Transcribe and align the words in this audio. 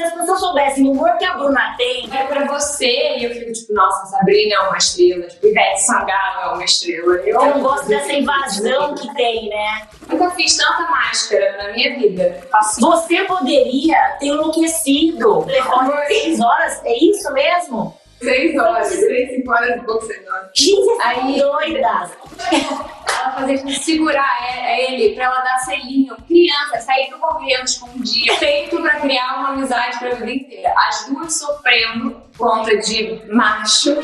Se 0.00 0.04
as 0.04 0.14
pessoas 0.14 0.40
soubessem 0.40 0.88
o 0.88 0.92
humor 0.92 1.12
que 1.18 1.26
a 1.26 1.34
Bruna 1.34 1.74
tem, 1.76 2.08
é 2.10 2.24
pra 2.24 2.46
você, 2.46 3.18
e 3.18 3.24
eu 3.24 3.34
fico 3.34 3.52
tipo, 3.52 3.74
nossa, 3.74 4.06
Sabrina 4.06 4.54
é 4.54 4.60
uma 4.60 4.78
estrela, 4.78 5.26
tipo, 5.26 5.46
Ivete 5.46 5.82
Sangalo 5.82 6.40
é 6.40 6.54
uma 6.54 6.64
estrela. 6.64 7.16
Eu, 7.16 7.26
eu 7.26 7.44
não 7.44 7.60
gosto 7.60 7.86
dessa 7.86 8.10
invasão 8.10 8.94
que 8.94 9.14
tem, 9.14 9.50
né? 9.50 9.86
Nunca 10.08 10.30
fiz 10.30 10.56
tanta 10.56 10.90
máscara 10.90 11.54
na 11.58 11.72
minha 11.74 11.98
vida. 11.98 12.40
Assim. 12.50 12.80
Você 12.80 13.24
poderia 13.24 14.16
ter 14.18 14.28
enlouquecido. 14.28 15.44
Telefone 15.44 15.92
seis 16.06 16.40
horas, 16.40 16.80
é 16.82 16.96
isso 16.96 17.30
mesmo? 17.34 18.00
Seis 18.22 18.58
horas, 18.58 18.88
três, 18.88 19.30
cinco 19.32 19.52
horas 19.52 19.80
de 19.80 19.86
boxeador. 19.86 20.48
Gente, 20.54 21.02
aí 21.02 21.38
doidas. 21.38 22.10
Ela 23.20 23.46
tipo, 23.46 23.70
segurar 23.70 24.38
ele 24.78 25.14
pra 25.14 25.24
ela 25.24 25.40
dar 25.40 25.58
selinho. 25.58 26.16
Criança, 26.26 26.80
sair 26.80 27.10
do 27.10 27.18
correndo 27.18 27.64
escondia. 27.64 28.36
Feito 28.36 28.80
pra 28.80 29.00
criar 29.00 29.38
uma 29.38 29.48
amizade 29.50 29.98
pra 29.98 30.10
vida 30.10 30.32
inteira. 30.32 30.74
As 30.88 31.06
duas 31.06 31.38
sofrendo 31.38 32.22
conta 32.36 32.76
de 32.78 33.22
macho. 33.32 33.96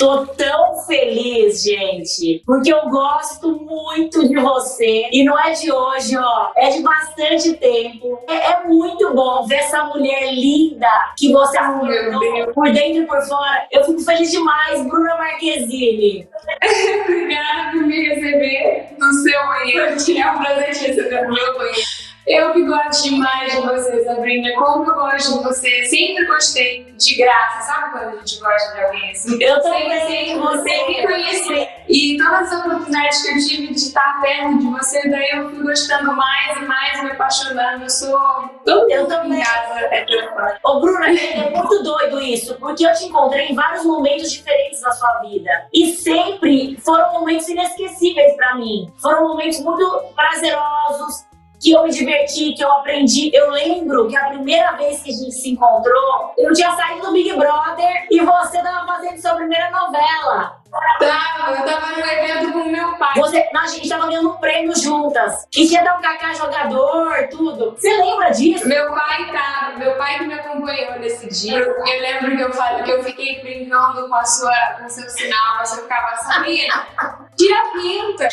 Tô 0.00 0.26
tão 0.28 0.78
feliz, 0.86 1.62
gente, 1.62 2.42
porque 2.46 2.72
eu 2.72 2.88
gosto 2.88 3.52
muito 3.52 4.26
de 4.26 4.34
você. 4.34 5.10
E 5.12 5.22
não 5.22 5.38
é 5.38 5.52
de 5.52 5.70
hoje, 5.70 6.16
ó. 6.16 6.52
É 6.56 6.70
de 6.70 6.80
bastante 6.80 7.52
tempo. 7.58 8.18
É, 8.26 8.52
é 8.52 8.64
muito 8.64 9.12
bom 9.12 9.46
ver 9.46 9.56
essa 9.56 9.84
mulher 9.84 10.32
linda 10.32 10.88
que 11.18 11.30
você 11.30 11.58
oh, 11.58 12.52
por 12.54 12.72
dentro 12.72 13.02
e 13.02 13.06
por 13.06 13.20
fora. 13.26 13.66
Eu 13.70 13.84
fico 13.84 14.00
feliz 14.00 14.30
demais, 14.30 14.82
Bruna 14.88 15.16
Marquezine. 15.16 16.26
Obrigada 17.04 17.72
por 17.72 17.82
me 17.82 18.08
receber 18.08 18.96
no 18.98 19.12
seu 19.12 19.46
banheiro. 19.48 19.96
É 20.20 20.32
um 20.32 20.38
prazer 20.38 20.70
te 20.70 20.86
receber 20.86 21.26
no 21.26 21.34
meu 21.34 21.58
banheiro. 21.58 22.09
Eu 22.26 22.52
que 22.52 22.64
gosto 22.64 23.02
demais 23.08 23.52
de 23.52 23.60
você, 23.62 24.04
Sabrina. 24.04 24.52
Como 24.54 24.88
eu 24.88 24.94
gosto 24.94 25.38
de 25.38 25.44
você. 25.44 25.84
Sempre 25.86 26.26
gostei 26.26 26.92
de 26.92 27.14
graça. 27.16 27.62
Sabe 27.62 27.92
quando 27.92 28.08
a 28.08 28.16
gente 28.18 28.40
gosta 28.40 28.74
de 28.74 28.84
alguém 28.84 29.10
assim? 29.10 29.42
Eu 29.42 29.60
também. 29.62 30.00
Sempre, 30.00 30.38
você 30.38 30.86
me 30.86 31.06
conhecer. 31.06 31.68
E 31.88 32.16
todas 32.18 32.52
as 32.52 32.60
oportunidades 32.60 33.22
que 33.22 33.28
eu 33.28 33.46
tive 33.46 33.74
de 33.74 33.80
estar 33.80 34.20
perto 34.20 34.58
de 34.58 34.66
você, 34.66 35.08
daí 35.08 35.30
eu 35.32 35.50
fui 35.50 35.62
gostando 35.62 36.14
mais 36.14 36.56
e 36.56 36.64
mais, 36.66 37.02
me 37.02 37.10
apaixonando. 37.10 37.84
Eu 37.84 37.90
sou 37.90 38.18
Eu 38.66 39.06
também. 39.06 39.42
Ô, 40.64 40.80
Bruna, 40.80 41.06
é 41.08 41.50
muito 41.50 41.82
doido 41.82 42.20
isso, 42.20 42.54
porque 42.56 42.86
eu 42.86 42.92
te 42.92 43.06
encontrei 43.06 43.46
em 43.46 43.54
vários 43.54 43.84
momentos 43.84 44.30
diferentes 44.30 44.80
na 44.82 44.92
sua 44.92 45.20
vida. 45.20 45.50
E 45.72 45.92
sempre 45.92 46.78
foram 46.84 47.12
momentos 47.12 47.48
inesquecíveis 47.48 48.36
para 48.36 48.54
mim. 48.56 48.92
Foram 49.00 49.28
momentos 49.28 49.60
muito 49.60 50.04
prazerosos, 50.14 51.24
que 51.60 51.72
eu 51.72 51.82
me 51.82 51.90
diverti, 51.90 52.54
que 52.54 52.64
eu 52.64 52.72
aprendi. 52.72 53.30
Eu 53.34 53.50
lembro 53.50 54.08
que 54.08 54.16
a 54.16 54.30
primeira 54.30 54.72
vez 54.72 55.02
que 55.02 55.10
a 55.10 55.12
gente 55.12 55.32
se 55.32 55.50
encontrou, 55.50 56.32
eu 56.38 56.52
tinha 56.54 56.72
saído 56.72 57.06
do 57.06 57.12
Big 57.12 57.36
Brother 57.36 58.06
e 58.10 58.20
você 58.20 58.62
tava 58.62 58.86
fazendo 58.86 59.20
sua 59.20 59.34
primeira 59.34 59.70
novela. 59.70 60.58
Tava, 61.00 61.50
eu 61.50 61.64
tava 61.64 61.96
no 61.96 62.06
evento 62.06 62.52
com 62.52 62.64
meu 62.64 62.96
pai. 62.96 63.12
Você, 63.16 63.48
a 63.54 63.66
gente 63.66 63.88
tava 63.88 64.06
ganhando 64.06 64.30
um 64.30 64.36
prêmio 64.36 64.74
juntas. 64.76 65.46
E 65.54 65.66
tinha 65.66 65.82
dar 65.82 65.98
um 65.98 66.00
cacá 66.00 66.32
jogador, 66.32 67.28
tudo. 67.28 67.72
Você 67.72 67.90
lembra 67.96 68.30
disso? 68.30 68.68
Meu 68.68 68.88
pai 68.92 69.32
tava, 69.32 69.78
meu 69.78 69.96
pai 69.96 70.18
que 70.18 70.26
me 70.26 70.34
acompanhou 70.34 70.98
nesse 70.98 71.28
dia. 71.28 71.58
Eu 71.58 72.00
lembro 72.00 72.36
que 72.36 72.42
eu 72.42 72.52
falei 72.52 72.84
que 72.84 72.90
eu 72.90 73.02
fiquei 73.02 73.40
brincando 73.40 74.08
com 74.08 74.14
a 74.14 74.24
sua, 74.24 74.54
com 74.78 74.86
o 74.86 74.90
seu 74.90 75.08
sinal, 75.08 75.58
você 75.58 75.82
ficava, 75.82 76.16
Sabrina, 76.16 76.86
tira 77.40 77.56
a 77.56 77.72
pinta. 77.72 78.28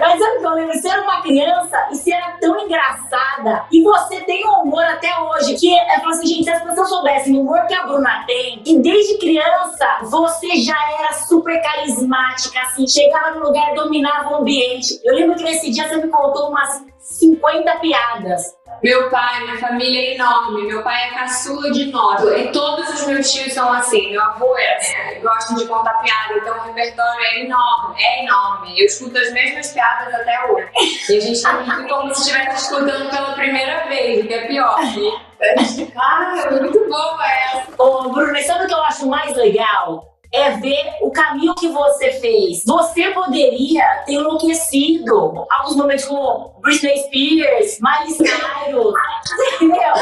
Mas 0.00 0.18
sabe 0.18 0.38
que 0.38 0.46
eu 0.46 0.54
lembro? 0.54 0.72
Você 0.72 0.88
era 0.88 1.02
uma 1.02 1.20
criança 1.22 1.88
e 1.90 1.96
você 1.96 2.12
era 2.12 2.32
tão 2.40 2.58
engraçada. 2.60 3.64
E 3.70 3.82
você 3.82 4.20
tem 4.22 4.46
um 4.46 4.62
humor 4.62 4.84
até 4.84 5.18
hoje, 5.20 5.56
que 5.56 5.76
é, 5.76 5.78
é 5.78 5.96
assim, 6.06 6.26
gente, 6.26 6.44
se 6.44 6.50
as 6.50 6.62
pessoas 6.62 6.88
soubessem 6.88 7.36
o 7.36 7.42
humor 7.42 7.66
que 7.66 7.74
a 7.74 7.86
Bruna 7.86 8.24
tem, 8.26 8.62
e 8.64 8.78
desde 8.78 9.18
criança 9.18 9.98
você 10.04 10.56
já 10.56 10.78
era 10.98 11.12
super 11.12 11.60
carismática, 11.60 12.60
assim, 12.62 12.86
chegava 12.86 13.32
no 13.32 13.46
lugar, 13.46 13.74
dominava 13.74 14.30
o 14.30 14.36
ambiente. 14.36 14.98
Eu 15.04 15.14
lembro 15.14 15.36
que 15.36 15.44
nesse 15.44 15.70
dia 15.70 15.88
você 15.88 15.96
me 15.96 16.08
contou 16.08 16.48
umas 16.50 16.82
50 16.98 17.76
piadas. 17.76 18.56
Meu 18.82 19.08
pai, 19.10 19.40
minha 19.44 19.58
família 19.58 20.00
é 20.00 20.14
enorme. 20.14 20.62
Meu 20.66 20.82
pai 20.82 21.08
é 21.08 21.14
caçula 21.14 21.70
de 21.70 21.86
nove. 21.90 22.36
E 22.36 22.52
todos 22.52 22.88
os 22.88 23.06
meus 23.06 23.30
tios 23.30 23.52
são 23.52 23.72
assim. 23.72 24.10
Meu 24.10 24.22
avô 24.22 24.56
é 24.56 24.76
assim. 24.76 25.20
Gostam 25.22 25.56
de 25.56 25.66
contar 25.66 25.94
piada. 25.94 26.34
Então 26.34 26.56
o 26.56 26.60
repertório 26.62 27.20
é 27.20 27.44
enorme. 27.44 28.02
É 28.02 28.24
enorme. 28.24 28.78
Eu 28.78 28.86
escuto 28.86 29.18
as 29.18 29.32
mesmas 29.32 29.72
piadas 29.72 30.14
até 30.14 30.44
hoje. 30.50 30.68
E 31.10 31.16
a 31.16 31.20
gente 31.20 31.42
tá 31.42 31.52
muito 31.54 31.88
como 31.88 32.14
se 32.14 32.20
estivesse 32.22 32.64
escutando 32.64 33.10
pela 33.10 33.32
primeira 33.32 33.86
vez, 33.86 34.24
o 34.24 34.28
que 34.28 34.34
é 34.34 34.46
pior. 34.46 34.78
Ah, 35.94 36.34
é 36.46 36.50
muito 36.60 36.88
boa 36.88 37.26
essa. 37.26 37.74
Ô, 37.76 38.08
Bruno, 38.08 38.42
sabe 38.42 38.64
o 38.64 38.68
que 38.68 38.72
eu 38.72 38.82
acho 38.84 39.06
mais 39.06 39.36
legal? 39.36 40.15
É 40.36 40.50
ver 40.58 40.96
o 41.00 41.10
caminho 41.10 41.54
que 41.54 41.68
você 41.68 42.12
fez. 42.12 42.62
Você 42.64 43.10
poderia 43.10 43.84
ter 44.04 44.14
enlouquecido 44.14 45.46
alguns 45.50 45.76
momentos 45.76 46.04
como 46.04 46.54
Britney 46.60 46.98
Spears, 46.98 47.78
Miley 47.80 48.12
Cyrus, 48.12 48.94
entendeu? 49.54 49.94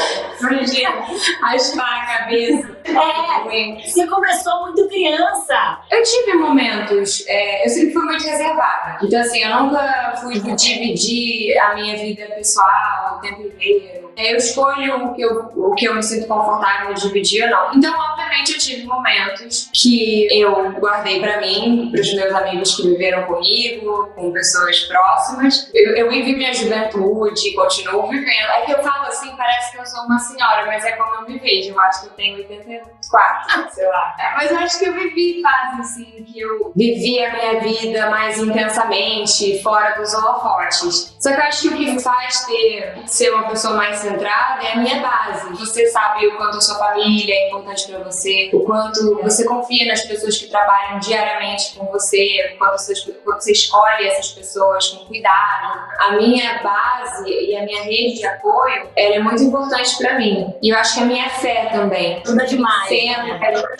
Raspar 1.41 2.03
a 2.03 2.17
cabeça. 2.17 2.77
É, 2.85 3.81
você 3.81 4.07
começou 4.07 4.61
muito 4.63 4.87
criança. 4.87 5.79
Eu 5.91 6.03
tive 6.03 6.33
momentos, 6.33 7.23
é, 7.27 7.65
eu 7.65 7.69
sempre 7.69 7.93
fui 7.93 8.03
muito 8.03 8.23
reservada. 8.23 8.97
Então, 9.01 9.19
assim, 9.19 9.41
eu 9.41 9.63
nunca 9.63 10.13
fui 10.21 10.39
dividir 10.39 11.57
a 11.59 11.75
minha 11.75 11.97
vida 11.97 12.25
pessoal 12.35 13.17
o 13.17 13.21
tempo 13.21 13.41
inteiro. 13.41 14.04
Eu 14.17 14.37
escolho 14.37 15.05
o 15.05 15.13
que 15.13 15.21
eu, 15.21 15.51
o 15.55 15.75
que 15.75 15.85
eu 15.85 15.95
me 15.95 16.03
sinto 16.03 16.27
confortável 16.27 16.93
de 16.93 17.01
dividir 17.01 17.43
ou 17.43 17.49
não. 17.49 17.73
Então, 17.75 17.93
obviamente, 17.93 18.53
eu 18.53 18.59
tive 18.59 18.85
momentos 18.85 19.69
que 19.73 20.27
eu 20.31 20.71
guardei 20.79 21.19
para 21.19 21.41
mim, 21.41 21.89
para 21.91 22.01
os 22.01 22.13
meus 22.13 22.33
amigos 22.33 22.75
que 22.75 22.87
viveram 22.87 23.23
comigo, 23.23 24.09
com 24.15 24.31
pessoas 24.31 24.79
próximas. 24.81 25.69
Eu, 25.73 25.95
eu 25.95 26.09
vivi 26.09 26.35
minha 26.35 26.53
juventude, 26.53 27.53
continuo 27.53 28.07
vivendo. 28.07 28.49
É 28.55 28.61
que 28.61 28.71
eu 28.71 28.81
falo 28.81 29.07
assim, 29.07 29.35
parece 29.35 29.71
que 29.71 29.79
eu 29.79 29.85
sou 29.85 30.05
uma 30.05 30.19
senhora, 30.19 30.65
mas 30.65 30.85
é 30.85 30.93
como 30.93 31.15
eu 31.15 31.29
me 31.29 31.39
vejo. 31.39 31.71
Eu 31.71 31.79
acho 31.81 32.01
que 32.01 32.07
eu 32.07 32.11
tenho 32.11 32.37
84, 32.37 33.73
sei 33.73 33.87
lá. 33.87 34.15
É, 34.19 34.35
mas 34.35 34.51
eu 34.51 34.57
acho 34.57 34.79
que 34.79 34.85
eu 34.85 34.93
vivi 34.93 35.41
fase 35.41 35.81
assim, 35.81 36.23
que 36.23 36.39
eu 36.39 36.71
vivi 36.75 37.23
a 37.23 37.33
minha 37.33 37.59
vida 37.59 38.09
mais 38.09 38.39
intensamente, 38.39 39.61
fora 39.61 39.95
dos 39.97 40.13
holofotes. 40.13 41.15
Só 41.19 41.31
que 41.33 41.39
eu 41.39 41.43
acho 41.43 41.61
que 41.61 41.67
o 41.69 41.77
que 41.77 41.99
faz 41.99 42.45
ter, 42.45 43.03
ser 43.07 43.31
uma 43.33 43.49
pessoa 43.49 43.75
mais 43.75 44.04
centrada 44.05 44.63
é 44.63 44.73
a 44.73 44.77
minha 44.77 44.99
base. 44.99 45.49
Você 45.53 45.87
sabe 45.87 46.27
o 46.27 46.37
quanto 46.37 46.57
a 46.57 46.61
sua 46.61 46.77
família 46.77 47.33
é 47.33 47.47
importante 47.47 47.87
para 47.87 47.99
você, 48.03 48.49
o 48.53 48.61
quanto 48.61 49.21
você 49.21 49.45
confia 49.45 49.87
nas 49.87 50.01
pessoas 50.01 50.37
que 50.37 50.47
trabalham 50.47 50.99
diariamente 50.99 51.75
com 51.75 51.85
você, 51.85 52.53
o 52.53 52.57
quanto 52.57 52.77
você, 53.25 53.51
escolhe 53.51 54.07
essas 54.07 54.31
pessoas 54.31 54.87
com 54.89 55.05
cuidado. 55.05 55.85
A 55.99 56.11
minha 56.13 56.61
base 56.61 57.29
e 57.29 57.55
a 57.55 57.63
minha 57.63 57.83
rede 57.83 58.15
de 58.15 58.25
apoio, 58.25 58.89
ela 58.95 59.15
é 59.15 59.19
muito 59.19 59.43
importante 59.43 59.97
para 59.97 60.17
mim. 60.17 60.53
E 60.61 60.69
eu 60.69 60.77
acho 60.77 60.95
que 60.95 61.01
a 61.01 61.05
minha 61.05 61.29
fé 61.29 61.69
também. 61.71 62.21
Tudo 62.21 62.45
demais. 62.45 62.87
Sempre. 62.87 63.31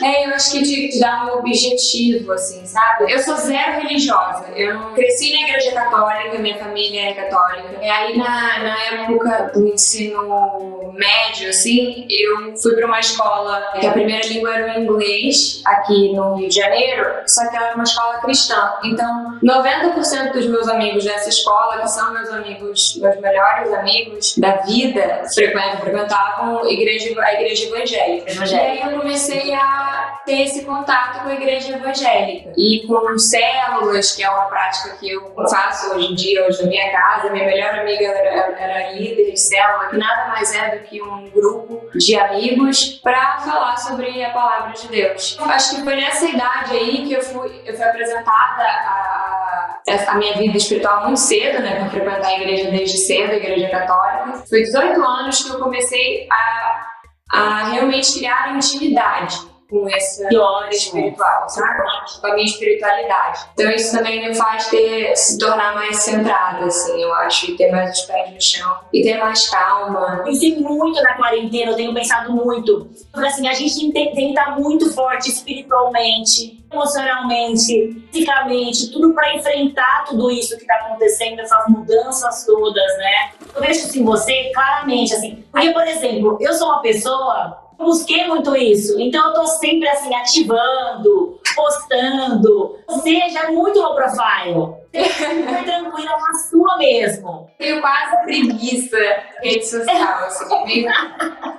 É, 0.04 0.28
eu 0.28 0.34
acho 0.34 0.52
que 0.52 0.64
tinha 0.64 0.90
que 0.90 1.00
dar 1.00 1.26
um 1.26 1.40
objetivo, 1.40 2.32
assim, 2.32 2.66
sabe? 2.66 3.12
Eu 3.12 3.20
sou 3.20 3.36
zero 3.36 3.82
religiosa. 3.82 4.46
Eu 4.56 4.92
cresci 4.94 5.34
na 5.34 5.48
igreja 5.48 5.72
católica, 5.72 6.40
minha 6.40 6.58
família 6.58 7.10
é 7.10 7.14
católica. 7.14 7.80
E 7.82 7.90
aí, 7.90 8.18
na, 8.18 8.60
na 8.60 8.84
época 9.04 9.52
do 9.54 9.68
ensino 9.68 10.15
médio, 10.94 11.50
assim, 11.50 12.08
eu 12.10 12.56
fui 12.58 12.76
para 12.76 12.86
uma 12.86 13.00
escola 13.00 13.62
que 13.80 13.86
a 13.86 13.92
primeira 13.92 14.26
língua 14.28 14.56
era 14.56 14.80
o 14.80 14.84
inglês, 14.84 15.62
aqui 15.66 16.14
no 16.14 16.36
Rio 16.36 16.50
de 16.50 16.56
Janeiro, 16.56 17.06
só 17.28 17.50
que 17.50 17.56
ela 17.56 17.68
era 17.68 17.76
uma 17.76 17.84
escola 17.84 18.20
cristã. 18.20 18.74
Então, 18.84 19.40
90% 19.44 20.34
dos 20.34 20.48
meus 20.48 20.68
amigos 20.68 21.04
dessa 21.04 21.30
escola, 21.30 21.82
que 21.82 21.88
são 21.90 22.14
meus 22.14 22.30
amigos, 22.30 22.98
meus 23.02 23.20
melhores 23.20 23.74
amigos 23.74 24.38
da 24.38 24.58
vida, 24.58 25.24
frequentavam 25.34 26.68
igreja, 26.70 27.14
a 27.22 27.34
igreja 27.34 27.66
evangélica. 27.66 28.32
evangélica. 28.32 28.56
E 28.56 28.82
aí 28.82 28.94
eu 28.94 29.00
comecei 29.00 29.54
a 29.54 30.22
ter 30.26 30.42
esse 30.42 30.64
contato 30.64 31.24
com 31.24 31.30
a 31.30 31.34
igreja 31.34 31.76
evangélica. 31.76 32.52
E 32.58 32.86
com 32.88 33.18
células, 33.18 34.14
que 34.14 34.24
é 34.24 34.30
uma 34.30 34.46
prática 34.46 34.96
que 34.98 35.10
eu 35.10 35.34
faço 35.50 35.94
hoje 35.94 36.12
em 36.12 36.16
dia, 36.16 36.46
hoje 36.46 36.64
na 36.64 36.70
minha 36.70 36.92
casa. 36.92 37.30
Minha 37.32 37.46
melhor 37.46 37.80
amiga 37.80 38.06
era, 38.06 38.56
era 38.60 38.92
líder 38.94 39.32
de 39.32 39.40
célula, 39.40 39.90
nada 40.06 40.28
mais 40.30 40.54
é 40.54 40.78
do 40.78 40.84
que 40.84 41.02
um 41.02 41.30
grupo 41.30 41.90
de 41.98 42.16
amigos 42.18 43.00
para 43.04 43.40
falar 43.40 43.78
sobre 43.78 44.24
a 44.24 44.30
palavra 44.30 44.74
de 44.74 44.88
Deus. 44.88 45.38
Acho 45.40 45.76
que 45.76 45.84
foi 45.84 45.96
nessa 45.96 46.26
idade 46.26 46.76
aí 46.76 47.06
que 47.08 47.14
eu 47.14 47.22
fui, 47.22 47.62
eu 47.66 47.76
fui 47.76 47.84
apresentada 47.84 48.64
a, 48.64 49.82
a 50.08 50.16
minha 50.16 50.38
vida 50.38 50.58
espiritual 50.58 51.06
muito 51.06 51.20
cedo, 51.20 51.62
né? 51.62 51.82
Eu 51.84 51.90
frequentar 51.90 52.28
a 52.28 52.38
igreja 52.38 52.70
desde 52.70 52.98
cedo, 52.98 53.32
a 53.32 53.36
igreja 53.36 53.70
católica. 53.70 54.44
Foi 54.48 54.62
18 54.62 55.04
anos 55.04 55.44
que 55.44 55.50
eu 55.50 55.60
comecei 55.60 56.28
a, 56.32 56.86
a 57.32 57.64
realmente 57.70 58.18
criar 58.18 58.56
intimidade 58.56 59.55
com 59.70 59.90
essa 59.90 60.28
hora 60.38 60.70
espiritual, 60.70 61.50
sabe? 61.50 61.84
Com 62.22 62.28
a 62.28 62.34
minha 62.36 62.46
espiritualidade. 62.46 63.40
Então 63.54 63.70
isso 63.72 63.98
também 63.98 64.28
me 64.28 64.36
faz 64.36 64.68
ter, 64.68 65.16
se 65.16 65.38
tornar 65.38 65.74
mais 65.74 65.98
centrada, 65.98 66.66
assim, 66.66 67.02
eu 67.02 67.14
acho, 67.16 67.52
e 67.52 67.58
ter 67.58 67.72
mais 67.72 67.98
os 67.98 68.06
pés 68.06 68.32
no 68.32 68.42
chão, 68.42 68.78
e 68.94 69.02
ter 69.02 69.18
mais 69.18 69.50
calma. 69.50 70.22
Pensei 70.24 70.60
muito 70.60 71.02
na 71.02 71.16
quarentena, 71.16 71.72
eu 71.72 71.76
tenho 71.76 71.94
pensado 71.94 72.32
muito. 72.32 72.88
Assim, 73.14 73.48
a 73.48 73.54
gente 73.54 73.92
tem, 73.92 74.14
que 74.14 74.22
estar 74.22 74.60
muito 74.60 74.94
forte 74.94 75.30
espiritualmente, 75.30 76.64
emocionalmente, 76.72 78.08
fisicamente, 78.12 78.92
tudo 78.92 79.14
para 79.14 79.36
enfrentar 79.36 80.06
tudo 80.06 80.30
isso 80.30 80.56
que 80.58 80.62
está 80.62 80.76
acontecendo, 80.76 81.40
essas 81.40 81.68
mudanças 81.68 82.46
todas, 82.46 82.98
né? 82.98 83.32
Eu 83.56 83.62
vejo 83.62 83.86
assim 83.86 84.04
você 84.04 84.52
claramente, 84.54 85.14
assim. 85.14 85.44
Porque, 85.52 85.72
por 85.72 85.88
exemplo, 85.88 86.38
eu 86.40 86.54
sou 86.54 86.68
uma 86.68 86.82
pessoa 86.82 87.65
busquei 87.78 88.28
muito 88.28 88.56
isso. 88.56 89.00
Então 89.00 89.28
eu 89.28 89.34
tô 89.34 89.48
sempre 89.48 89.88
assim, 89.90 90.14
ativando, 90.14 91.40
postando. 91.56 92.80
É 93.36 93.52
muito 93.52 93.80
low 93.80 93.96
profile. 93.96 94.76
Super 94.94 95.64
tranquila 95.66 96.18
na 96.18 96.34
sua 96.50 96.78
mesmo. 96.78 97.50
Tenho 97.58 97.82
quase 97.82 98.24
preguiça 98.24 98.98
rede 99.42 99.66
social, 99.66 100.26
assim. 100.26 100.86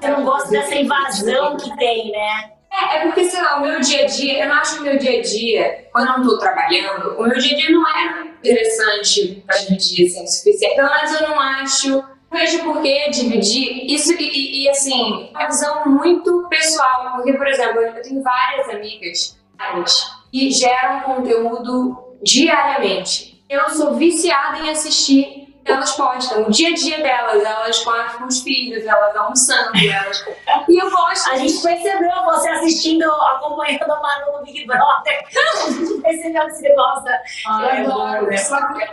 Você 0.01 0.09
não 0.09 0.25
gosta 0.25 0.51
dessa 0.51 0.75
invasão 0.75 1.57
que 1.57 1.77
tem, 1.77 2.13
né? 2.13 2.57
É, 2.73 2.97
é 2.97 3.03
porque, 3.03 3.25
sei 3.25 3.41
lá, 3.41 3.59
o 3.59 3.63
meu 3.63 3.81
dia 3.81 4.05
a 4.05 4.07
dia, 4.07 4.43
eu 4.43 4.49
não 4.49 4.57
acho 4.57 4.75
que 4.75 4.81
o 4.81 4.85
meu 4.85 4.99
dia 4.99 5.19
a 5.19 5.23
dia, 5.23 5.89
quando 5.93 6.09
eu 6.09 6.19
não 6.19 6.27
tô 6.27 6.39
trabalhando, 6.39 7.19
o 7.19 7.23
meu 7.23 7.39
dia 7.39 7.57
a 7.57 7.61
dia 7.61 7.71
não 7.71 7.89
é 7.89 8.27
interessante 8.45 9.43
pra 9.47 9.57
dividir, 9.57 10.07
assim, 10.07 10.25
o 10.25 10.27
suficiente. 10.27 10.77
Pelo 10.77 10.91
menos 10.91 11.13
eu 11.13 11.29
não 11.29 11.41
acho 11.41 12.05
vejo 12.37 12.62
por 12.62 12.83
que 12.83 13.11
dividir 13.11 13.87
isso 13.87 14.12
e, 14.12 14.65
e, 14.65 14.69
assim, 14.69 15.29
uma 15.31 15.47
visão 15.47 15.87
muito 15.87 16.47
pessoal, 16.49 17.15
porque, 17.17 17.33
por 17.33 17.49
exemplo, 17.49 17.81
eu 17.81 18.03
tenho 18.03 18.23
várias 18.23 18.69
amigas 18.69 19.38
que 20.31 20.50
geram 20.50 21.00
conteúdo 21.00 22.17
diariamente. 22.23 23.43
Eu 23.49 23.71
sou 23.71 23.94
viciada 23.94 24.59
em 24.59 24.71
assistir 24.71 25.45
elas 25.67 25.93
postam 25.93 26.47
o 26.47 26.51
dia 26.51 26.71
a 26.71 26.75
dia 26.75 27.03
delas, 27.03 27.43
elas 27.43 27.85
com, 27.85 28.27
os 28.27 28.41
filhos, 28.43 28.85
elas 28.85 29.17
almoçando, 29.17 29.73
elas. 29.77 30.25
E 30.69 30.83
eu 30.83 30.91
gosto. 30.91 31.31
A 31.31 31.37
gente 31.37 31.61
percebeu 31.61 32.25
você 32.25 32.49
assistindo, 32.51 33.05
acompanhando 33.05 33.91
a 33.91 34.01
Manu 34.01 34.39
no 34.39 34.45
Big 34.45 34.67
Brother. 34.67 35.25
A 35.67 35.71
gente 35.71 36.01
percebeu 36.01 36.47
que 36.47 36.53
você 36.53 36.75
gosta. 36.75 37.21
Ai, 37.49 37.85
eu 37.85 37.93
adoro. 37.93 38.29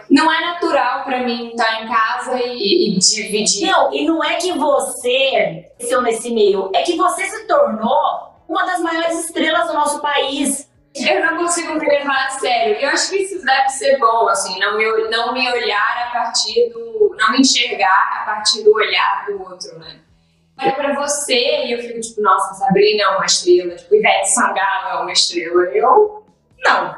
Não 0.10 0.32
é 0.32 0.42
natural 0.42 1.04
pra 1.04 1.20
mim 1.20 1.50
estar 1.50 1.84
em 1.84 1.88
casa 1.88 2.40
e, 2.40 2.96
e 2.96 3.00
dividir. 3.00 3.72
Não, 3.72 3.94
e 3.94 4.06
não 4.06 4.24
é 4.24 4.36
que 4.36 4.52
você 4.54 5.70
cresceu 5.78 6.02
nesse 6.02 6.32
meio, 6.32 6.72
é 6.74 6.82
que 6.82 6.96
você 6.96 7.26
se 7.26 7.48
tornou 7.48 8.34
uma 8.48 8.66
das 8.66 8.80
maiores 8.80 9.26
estrelas 9.26 9.68
do 9.68 9.74
nosso 9.74 10.00
país 10.00 10.70
eu 11.10 11.26
não 11.26 11.38
consigo 11.38 11.74
me 11.76 11.86
levar 11.86 12.28
a 12.28 12.30
sério. 12.32 12.76
Eu 12.76 12.90
acho 12.90 13.10
que 13.10 13.18
isso 13.18 13.44
deve 13.46 13.70
ser 13.70 13.98
bom, 13.98 14.28
assim, 14.28 14.60
não 14.60 14.78
me, 14.78 14.86
não 15.10 15.34
me 15.34 15.52
olhar 15.52 16.08
a 16.08 16.12
partir 16.12 16.70
do. 16.70 17.16
não 17.18 17.32
me 17.32 17.40
enxergar 17.40 18.22
a 18.22 18.26
partir 18.26 18.64
do 18.64 18.74
olhar 18.74 19.26
do 19.26 19.42
outro, 19.42 19.78
né? 19.80 20.00
Olha 20.60 20.72
pra 20.74 20.94
você 20.94 21.66
e 21.66 21.72
eu 21.74 21.80
fico 21.80 22.00
tipo, 22.00 22.22
nossa, 22.22 22.54
Sabrina 22.54 23.04
é 23.04 23.08
uma 23.10 23.26
estrela, 23.26 23.76
tipo, 23.76 23.96
Ivete 23.96 24.30
Sangalo 24.30 25.00
é 25.00 25.02
uma 25.02 25.12
estrela. 25.12 25.64
Eu. 25.74 26.24
Não. 26.64 26.96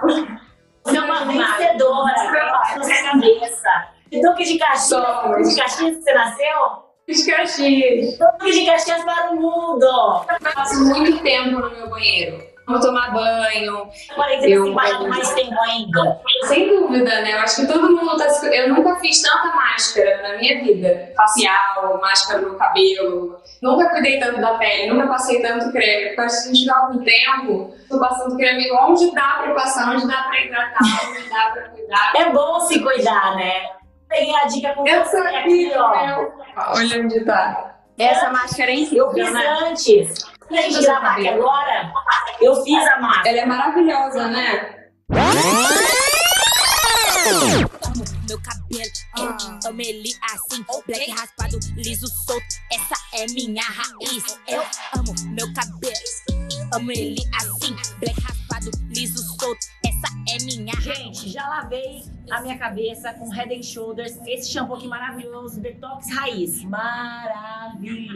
Você 0.83 0.97
é 0.97 1.01
uma 1.01 1.25
vencedora, 1.25 2.13
na 2.13 2.83
sua 2.83 3.11
cabeça. 3.11 3.87
Então, 4.11 4.35
que 4.35 4.43
de 4.43 4.59
Caxias, 4.59 5.01
de 5.47 5.55
Caxias 5.55 5.95
que 5.95 6.03
você 6.03 6.13
nasceu? 6.13 6.85
De 7.07 7.25
Caxias. 7.25 8.13
Então, 8.13 8.37
que 8.39 8.51
de 8.51 8.65
Caxias 8.65 9.03
para 9.03 9.31
o 9.31 9.35
mundo. 9.35 9.85
Eu 9.85 10.53
passo 10.53 10.83
muito 10.83 11.23
tempo 11.23 11.59
no 11.59 11.71
meu 11.71 11.89
banheiro 11.89 12.54
Vou 12.67 12.79
tomar 12.79 13.12
banho. 13.13 13.88
Quarentena 14.15 14.56
eu, 14.56 14.79
assim, 14.79 15.07
mais 15.07 15.33
tempo 15.33 15.62
ainda. 15.62 16.21
Sem 16.45 16.67
dúvida, 16.67 17.21
né? 17.21 17.33
Eu 17.33 17.39
acho 17.39 17.62
que 17.62 17.67
todo 17.67 17.91
mundo 17.91 18.17
tá. 18.17 18.25
Eu 18.47 18.73
nunca 18.73 18.95
fiz 19.00 19.21
tanta 19.21 19.56
máscara 19.56 20.21
na 20.23 20.38
minha 20.38 20.63
vida. 20.63 21.12
Facial, 21.15 22.00
máscara 22.01 22.41
no 22.41 22.56
cabelo. 22.56 23.38
Nunca 23.62 23.89
cuidei 23.89 24.19
tanto 24.19 24.41
da 24.41 24.56
pele, 24.56 24.91
nunca 24.91 25.07
passei 25.07 25.41
tanto 25.41 25.71
creme. 25.71 26.15
Porque 26.15 26.29
se 26.29 26.44
a 26.44 26.47
gente 26.47 26.59
tiver 26.62 26.73
algum 26.73 27.03
tempo, 27.03 27.75
tô 27.89 28.00
passando 28.00 28.35
creme 28.35 28.71
onde 28.71 29.12
dá 29.13 29.41
pra 29.44 29.53
passar, 29.53 29.94
onde 29.94 30.07
dá 30.07 30.23
pra 30.23 30.41
hidratar, 30.41 31.09
onde 31.09 31.29
dá 31.29 31.50
pra 31.51 31.69
cuidar. 31.69 32.12
É 32.15 32.29
bom 32.31 32.59
se 32.62 32.79
cuidar, 32.79 33.35
né? 33.35 33.69
Peguei 34.09 34.35
a 34.35 34.45
dica 34.45 34.73
com 34.73 34.88
eu 34.88 35.03
você 35.03 35.17
aqui, 35.17 35.71
ó. 35.75 36.73
Olha 36.75 37.01
onde 37.01 37.23
tá. 37.25 37.75
Essa 37.97 38.29
máscara 38.29 38.71
é 38.71 38.75
incrível, 38.75 39.07
Eu 39.07 39.13
fiz 39.13 39.31
né? 39.31 39.57
antes. 39.63 40.34
Gente 40.51 40.81
gravar 40.81 41.13
aqui 41.13 41.27
agora, 41.27 41.92
eu 42.39 42.63
fiz 42.63 42.88
a 42.88 43.00
máscara. 43.00 43.30
Ela 43.30 43.39
é 43.39 43.45
maravilhosa, 43.45 44.27
né? 44.27 44.75
Meu 48.27 48.39
cabelo, 48.42 48.92
eu 49.18 49.69
amo 49.69 49.81
ele 49.81 50.13
assim, 50.33 50.63
black 50.88 51.12
raspado, 51.12 51.59
liso 51.75 52.07
solto. 52.25 52.45
Essa 52.71 52.95
é 53.13 53.25
minha 53.33 53.63
raiz. 53.63 54.39
Eu 54.47 54.63
amo 54.97 55.13
meu 55.30 55.51
cabelo, 55.53 55.95
amo 56.74 56.91
ele 56.91 57.24
assim, 57.38 57.75
black 58.00 58.19
raspado, 58.21 58.71
liso 58.89 59.24
solto. 59.39 59.65
Já 61.30 61.48
lavei 61.48 62.04
a 62.30 62.42
minha 62.42 62.57
cabeça 62.57 63.13
com 63.13 63.30
Head 63.30 63.56
and 63.56 63.63
Shoulders. 63.63 64.18
Esse 64.25 64.51
shampoo 64.51 64.75
aqui 64.75 64.88
maravilhoso, 64.88 65.60
Detox 65.62 66.12
Raiz. 66.12 66.63
Maravilhoso. 66.63 68.12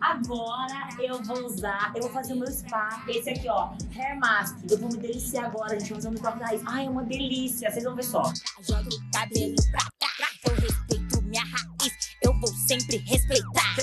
Agora 0.00 0.88
eu 0.98 1.22
vou 1.22 1.46
usar, 1.46 1.92
eu 1.94 2.02
vou 2.02 2.10
fazer 2.10 2.34
o 2.34 2.36
meu 2.36 2.50
spa. 2.50 3.04
Esse 3.08 3.30
aqui, 3.30 3.48
ó, 3.48 3.70
Hair 3.96 4.18
Mask. 4.18 4.58
Eu 4.70 4.78
vou 4.78 4.88
me 4.90 4.98
deliciar 4.98 5.46
agora, 5.46 5.78
gente. 5.78 5.88
Vou 5.90 5.96
fazer 5.96 6.08
um 6.08 6.14
Detox 6.14 6.40
Raiz. 6.40 6.62
Ai, 6.66 6.86
é 6.86 6.90
uma 6.90 7.04
delícia. 7.04 7.70
Vocês 7.70 7.84
vão 7.84 7.94
ver 7.94 8.04
só. 8.04 8.22
Joga 8.60 8.88
o 8.88 9.10
cabelo 9.12 9.56
pra 9.70 9.80
cá. 9.80 10.08
Eu 10.44 10.54
respeito 10.54 11.22
minha 11.22 11.44
raiz. 11.44 11.92
Eu 12.22 12.32
vou 12.38 12.48
sempre 12.48 12.98
respeitar. 12.98 13.74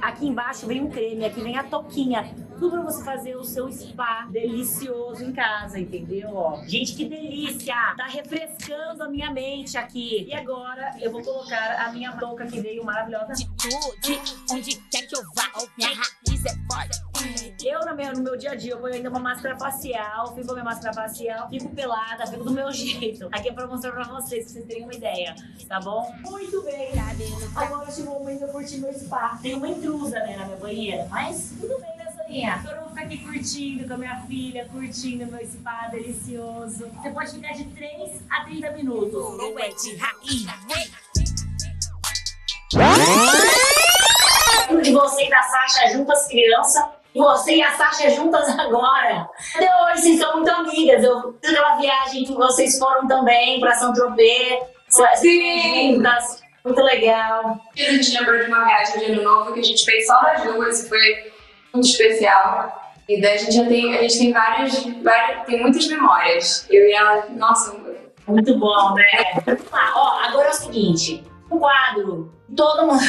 Aqui 0.00 0.26
embaixo 0.28 0.66
vem 0.66 0.80
um 0.80 0.88
creme, 0.88 1.24
aqui 1.24 1.40
vem 1.40 1.58
a 1.58 1.64
toquinha. 1.64 2.32
Tudo 2.58 2.70
pra 2.70 2.82
você 2.82 3.04
fazer 3.04 3.36
o 3.36 3.44
seu 3.44 3.70
spa 3.72 4.28
delicioso 4.30 5.24
em 5.24 5.32
casa, 5.32 5.80
entendeu? 5.80 6.30
Ó, 6.32 6.62
gente, 6.64 6.94
que 6.94 7.08
delícia! 7.08 7.74
Tá 7.96 8.06
refrescando 8.06 9.02
a 9.02 9.08
minha 9.08 9.32
mente 9.32 9.76
aqui. 9.76 10.26
E 10.28 10.32
agora 10.32 10.92
eu 11.00 11.10
vou 11.10 11.22
colocar 11.22 11.86
a 11.86 11.92
minha 11.92 12.12
touca 12.12 12.46
que 12.46 12.60
veio 12.60 12.84
maravilhosa. 12.84 13.32
De 13.32 13.48
onde 14.52 14.76
quer 14.90 15.02
que 15.08 15.16
eu 15.16 15.22
vá, 15.34 15.50
minha 15.76 15.90
raiz 15.90 16.44
é 16.44 16.54
forte. 16.72 17.03
Eu, 17.64 17.80
no 17.86 17.96
meu, 17.96 18.12
no 18.12 18.22
meu 18.22 18.36
dia 18.36 18.50
a 18.50 18.54
dia, 18.54 18.72
eu 18.72 18.78
vou 18.78 18.88
ainda 18.90 19.08
uma 19.08 19.18
máscara 19.18 19.56
facial, 19.58 20.34
fico 20.34 20.44
com 20.44 20.50
a 20.52 20.54
minha 20.56 20.64
máscara 20.64 20.92
facial, 20.92 21.48
fico 21.48 21.70
pelada, 21.70 22.26
fico 22.26 22.44
do 22.44 22.50
meu 22.50 22.70
jeito. 22.72 23.26
Aqui 23.32 23.48
é 23.48 23.52
pra 23.54 23.66
mostrar 23.66 23.92
pra 23.92 24.04
vocês, 24.04 24.44
pra 24.44 24.52
vocês 24.52 24.66
terem 24.66 24.82
uma 24.84 24.92
ideia, 24.92 25.34
tá 25.66 25.80
bom? 25.80 26.14
Muito 26.20 26.62
bem! 26.62 26.92
Agora 27.56 27.90
chegou 27.90 28.16
o 28.16 28.18
momento 28.18 28.40
de 28.40 28.44
eu 28.44 28.48
curtir 28.48 28.76
meu 28.78 28.92
spa. 28.92 29.38
Tem 29.40 29.54
uma 29.54 29.66
intrusa, 29.66 30.20
né, 30.20 30.36
na 30.36 30.44
minha 30.44 30.58
banheira, 30.58 31.06
mas 31.10 31.54
tudo 31.58 31.78
bem, 31.80 31.96
né, 31.96 32.12
Soninha? 32.14 32.62
Eu 32.70 32.80
vou 32.80 32.88
ficar 32.90 33.04
aqui 33.06 33.16
curtindo 33.24 33.88
com 33.88 33.94
a 33.94 33.96
minha 33.96 34.20
filha, 34.26 34.68
curtindo 34.70 35.26
meu 35.32 35.46
spa 35.46 35.88
delicioso. 35.90 36.86
Você 36.86 37.10
pode 37.10 37.30
ficar 37.30 37.52
de 37.54 37.64
3 37.64 38.20
a 38.28 38.44
30 38.44 38.70
minutos. 38.72 39.40
é 39.58 39.68
de 39.70 39.96
raiz. 39.96 40.46
De 44.82 44.92
você 44.92 45.24
e 45.24 45.30
da 45.30 45.42
Sasha 45.42 45.92
juntas 45.92 46.26
criança. 46.26 47.03
Você 47.14 47.56
e 47.56 47.62
a 47.62 47.70
Sasha 47.72 48.10
juntas 48.10 48.48
agora. 48.58 49.28
Até 49.54 49.70
hoje, 49.84 50.02
vocês 50.02 50.18
são 50.18 50.36
muito 50.36 50.50
amigas. 50.50 51.04
Eu 51.04 51.38
fiz 51.40 51.52
aquela 51.52 51.76
viagem 51.76 52.24
que 52.24 52.34
vocês 52.34 52.76
foram 52.78 53.06
também 53.06 53.60
para 53.60 53.74
São 53.74 53.92
Tropez. 53.92 54.64
Sim! 55.16 55.94
Juntas. 55.94 56.42
Muito 56.64 56.82
legal. 56.82 57.60
A 57.76 57.92
gente 57.92 58.18
lembrou 58.18 58.38
de 58.40 58.46
uma 58.46 58.64
viagem 58.64 58.98
de 58.98 59.12
ano 59.12 59.22
novo 59.22 59.52
que 59.52 59.60
a 59.60 59.62
gente 59.62 59.84
fez 59.84 60.06
só 60.06 60.20
nas 60.22 60.42
duas 60.42 60.82
e 60.82 60.88
foi 60.88 61.32
muito 61.72 61.86
especial. 61.86 62.94
E 63.08 63.20
daí 63.20 63.34
a 63.34 63.36
gente 63.36 63.54
já 63.54 63.66
tem, 63.66 63.96
a 63.96 64.02
gente 64.02 64.18
tem 64.18 64.32
várias, 64.32 64.82
várias 65.02 65.44
tem 65.44 65.60
muitas 65.60 65.86
memórias. 65.86 66.66
Eu 66.70 66.88
e 66.88 66.92
ela, 66.94 67.26
nossa, 67.36 67.76
muito 68.26 68.58
bom, 68.58 68.94
né? 68.94 69.04
Ah, 69.72 69.92
ó, 69.94 70.20
agora 70.26 70.48
é 70.48 70.50
o 70.50 70.54
seguinte, 70.54 71.22
o 71.50 71.58
quadro, 71.58 72.32
todo 72.56 72.86
mundo 72.86 73.02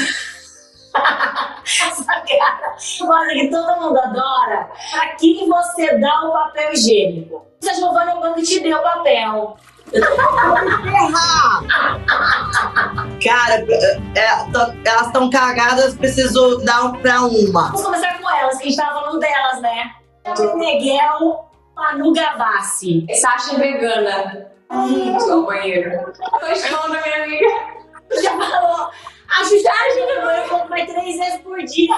essa 1.65 2.05
cara, 2.05 2.75
quadro 3.05 3.29
que 3.29 3.49
todo 3.49 3.81
mundo 3.81 3.99
adora, 3.99 4.69
pra 4.91 5.07
quem 5.15 5.47
você 5.47 5.97
dá 5.97 6.23
o 6.23 6.31
papel 6.31 6.73
higiênico? 6.73 7.45
A 7.67 7.73
Giovana 7.73 8.11
é 8.11 8.15
o 8.15 8.21
banco 8.21 8.41
te 8.41 8.59
deu 8.59 8.77
o 8.77 8.83
papel. 8.83 9.57
Cara, 13.23 13.65
é, 14.15 14.89
elas 14.89 15.07
estão 15.07 15.29
cagadas, 15.29 15.95
preciso 15.95 16.57
dar 16.63 16.85
um 16.85 17.01
pra 17.01 17.21
uma. 17.21 17.67
Vamos 17.67 17.83
começar 17.83 18.19
com 18.19 18.29
elas, 18.29 18.57
que 18.57 18.63
a 18.63 18.65
gente 18.67 18.77
tava 18.77 18.99
falando 18.99 19.19
delas, 19.19 19.61
né? 19.61 19.91
Miguel 20.55 21.49
Manu 21.75 22.13
Gavassi. 22.13 23.05
Sasha 23.13 23.57
vegana. 23.57 24.47
Hum, 24.71 25.17
ao 25.31 25.45
banheiro. 25.45 26.13
Tô 26.39 26.45
a 26.45 26.87
minha 26.87 27.23
amiga. 27.23 27.47
Já 28.21 28.31
falou. 28.31 28.89
A 29.29 29.43
Xuxa 29.43 29.69
vai 30.69 30.85
três 30.85 31.17
vezes 31.17 31.39
por 31.41 31.57
dia. 31.63 31.95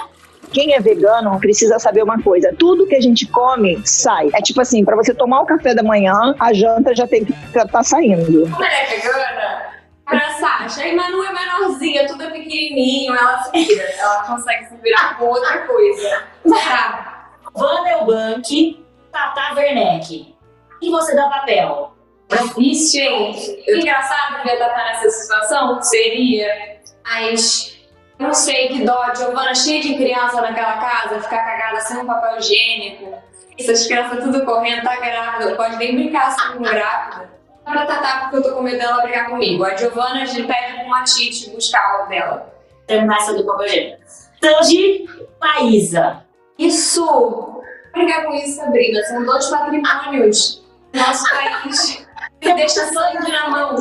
quem 0.52 0.74
é 0.74 0.80
vegano 0.80 1.40
precisa 1.40 1.80
saber 1.80 2.04
uma 2.04 2.22
coisa: 2.22 2.54
tudo 2.58 2.88
que 2.88 2.96
a 2.96 3.02
gente 3.02 3.26
come 3.28 3.82
sai. 3.86 4.30
É 4.34 4.42
tipo 4.42 4.62
assim, 4.62 4.84
para 4.84 4.96
você 4.96 5.14
tomar 5.14 5.42
o 5.42 5.46
café 5.46 5.74
da 5.74 5.84
manhã, 5.84 6.36
a 6.40 6.54
janta 6.54 6.96
já 6.96 7.08
tem 7.08 7.26
que 7.26 7.34
estar 7.34 7.68
tá 7.68 7.84
saindo. 7.84 8.50
Como 8.50 8.64
ela 8.64 8.74
é 8.74 8.86
vegana, 8.86 9.78
pra 10.06 10.32
Sasha, 10.34 10.90
a 10.90 10.96
Manu 10.96 11.24
é 11.24 11.34
menorzinha, 11.34 12.08
tudo 12.08 12.24
é 12.24 12.30
pequenininho, 12.30 13.14
ela 13.14 13.44
se 13.44 13.52
vira, 13.52 13.84
ela 13.84 14.24
consegue 14.24 14.66
se 14.66 14.78
virar 14.78 15.18
com 15.18 15.26
outra 15.26 15.60
coisa. 15.60 16.24
Tá. 16.50 17.32
Wanda 17.56 17.90
Eubank, 17.90 18.86
Tata 19.12 19.56
Werneck. 19.56 20.36
E 20.82 20.90
você 20.92 21.16
dá 21.16 21.28
papel? 21.28 21.94
Isso, 22.58 22.98
gente. 22.98 23.64
Engraçado 23.68 24.44
ver 24.44 24.52
a 24.52 24.58
Tata 24.60 24.78
nessa 24.78 25.10
situação? 25.10 25.82
Seria. 25.82 26.77
Mas 27.10 27.78
não 28.20 28.34
sei 28.34 28.68
que 28.70 28.84
dó, 28.84 29.14
Giovana 29.16 29.56
cheia 29.56 29.82
de 29.82 29.96
criança 29.96 30.42
naquela 30.42 30.78
casa, 30.78 31.22
ficar 31.22 31.46
cagada 31.46 31.80
sem 31.82 31.98
um 31.98 32.06
papel 32.06 32.38
higiênico. 32.40 33.14
Essas 33.58 33.88
crianças 33.88 34.24
tudo 34.24 34.46
correndo, 34.46 34.84
tá 34.84 34.96
grávida, 34.98 35.56
pode 35.56 35.78
nem 35.78 35.96
brincar 35.96 36.28
assim 36.28 36.54
com 36.54 36.64
grávida. 36.64 37.30
Pra 37.64 37.86
Tatá, 37.86 38.20
porque 38.22 38.38
eu 38.38 38.44
tô 38.44 38.56
com 38.56 38.64
medo 38.64 38.78
dela 38.78 39.02
brigar 39.02 39.30
comigo. 39.30 39.64
A 39.64 39.76
Giovana, 39.76 40.22
a 40.22 40.26
gente 40.26 40.48
pede 40.48 40.78
com 40.78 40.84
uma 40.84 41.04
Tite 41.04 41.50
buscar 41.50 42.06
o 42.06 42.10
dela. 42.10 42.54
Terminar 42.86 43.18
essa 43.18 43.34
do 43.34 43.46
papel 43.46 43.66
higiênico. 43.66 44.02
Tangi 44.40 45.06
Paísa. 45.40 46.24
Isso! 46.58 47.62
Brigar 47.94 48.24
com 48.24 48.34
isso, 48.34 48.58
Sabrina, 48.58 49.04
são 49.04 49.24
dois 49.26 49.48
patrimônios 49.48 50.64
do 50.94 51.00
nosso 51.00 51.30
país. 51.30 52.08
Você 52.42 52.54
deixa 52.54 52.86
sangue 52.94 53.32
na 53.32 53.50
mão. 53.50 53.76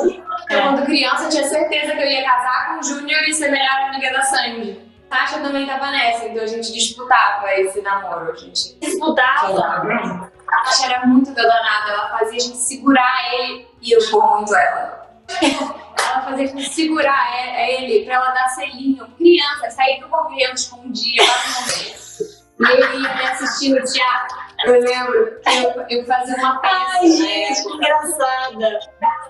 Eu, 0.50 0.62
quando 0.62 0.85
criança, 0.85 1.29
tinha 1.29 1.45
certeza 1.45 1.93
que 1.93 2.03
eu 2.03 2.07
ia 2.07 2.25
casar 2.25 2.69
com 2.69 2.81
o 2.81 2.83
Júnior 2.83 3.23
e 3.25 3.35
ser 3.35 3.50
melhor 3.50 3.88
amiga 3.88 4.12
da 4.12 4.23
Sandy. 4.23 4.87
Sasha 5.09 5.38
também 5.41 5.67
tava 5.67 5.91
nessa, 5.91 6.26
então 6.26 6.43
a 6.43 6.47
gente 6.47 6.73
disputava 6.73 7.53
esse 7.55 7.81
namoro. 7.81 8.33
A 8.33 8.37
gente 8.37 8.79
disputava. 8.79 10.31
A 10.49 10.65
Sasha 10.65 10.93
era 10.93 11.07
muito 11.07 11.33
danada, 11.33 11.91
ela 11.91 12.19
fazia 12.19 12.37
a 12.37 12.41
gente 12.41 12.59
segurar 12.59 13.35
ele 13.35 13.69
e 13.81 13.93
eu 13.93 14.11
vou 14.11 14.37
muito 14.37 14.55
ela. 14.55 15.07
ela 15.41 16.23
fazia 16.23 16.45
a 16.45 16.49
gente 16.49 16.75
segurar 16.75 17.69
ele 17.71 18.05
pra 18.05 18.15
ela 18.15 18.31
dar 18.31 18.49
selinho. 18.49 19.07
Criança, 19.17 19.71
sair 19.71 20.00
correndo, 20.03 20.55
escondia, 20.55 21.23
quase 21.25 22.45
E 22.59 22.65
ele 22.65 23.03
ia 23.03 23.15
me 23.15 23.23
assistir 23.25 23.71
no 23.71 23.85
teatro. 23.85 24.46
Eu 24.65 24.81
lembro 24.81 25.41
que 25.41 25.57
eu, 25.57 25.99
eu 25.99 26.07
fazia 26.07 26.37
uma 26.37 26.59
peça. 26.61 26.75
Ai, 26.75 27.09
gente, 27.09 27.63
que 27.63 27.69
engraçada. 27.77 28.81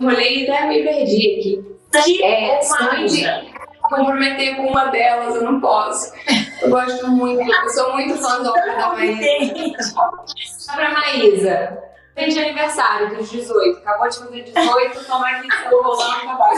Olhei 0.00 0.44
e 0.44 0.50
até 0.50 0.66
me 0.66 0.82
perdi 0.82 1.38
aqui. 1.38 1.76
Sandy 1.92 2.22
É, 2.22 2.62
Sandy. 2.62 3.54
Comprometer 3.82 4.56
com 4.56 4.66
uma 4.68 4.86
delas, 4.86 5.36
eu 5.36 5.42
não 5.42 5.60
posso. 5.60 6.12
Eu 6.60 6.70
gosto 6.70 7.06
muito, 7.08 7.40
eu 7.48 7.70
sou 7.70 7.92
muito 7.92 8.16
fãzona 8.16 8.66
da 8.76 8.88
Maísa. 8.88 9.54
Pra 10.74 10.90
Maísa. 10.90 11.82
Fez 12.16 12.32
de 12.34 12.40
aniversário 12.40 13.14
dos 13.14 13.30
18. 13.30 13.78
Acabou 13.78 14.08
de 14.08 14.18
fazer 14.18 14.42
18, 14.42 15.04
toma 15.04 15.28
aqui 15.28 15.48
seu 15.52 15.82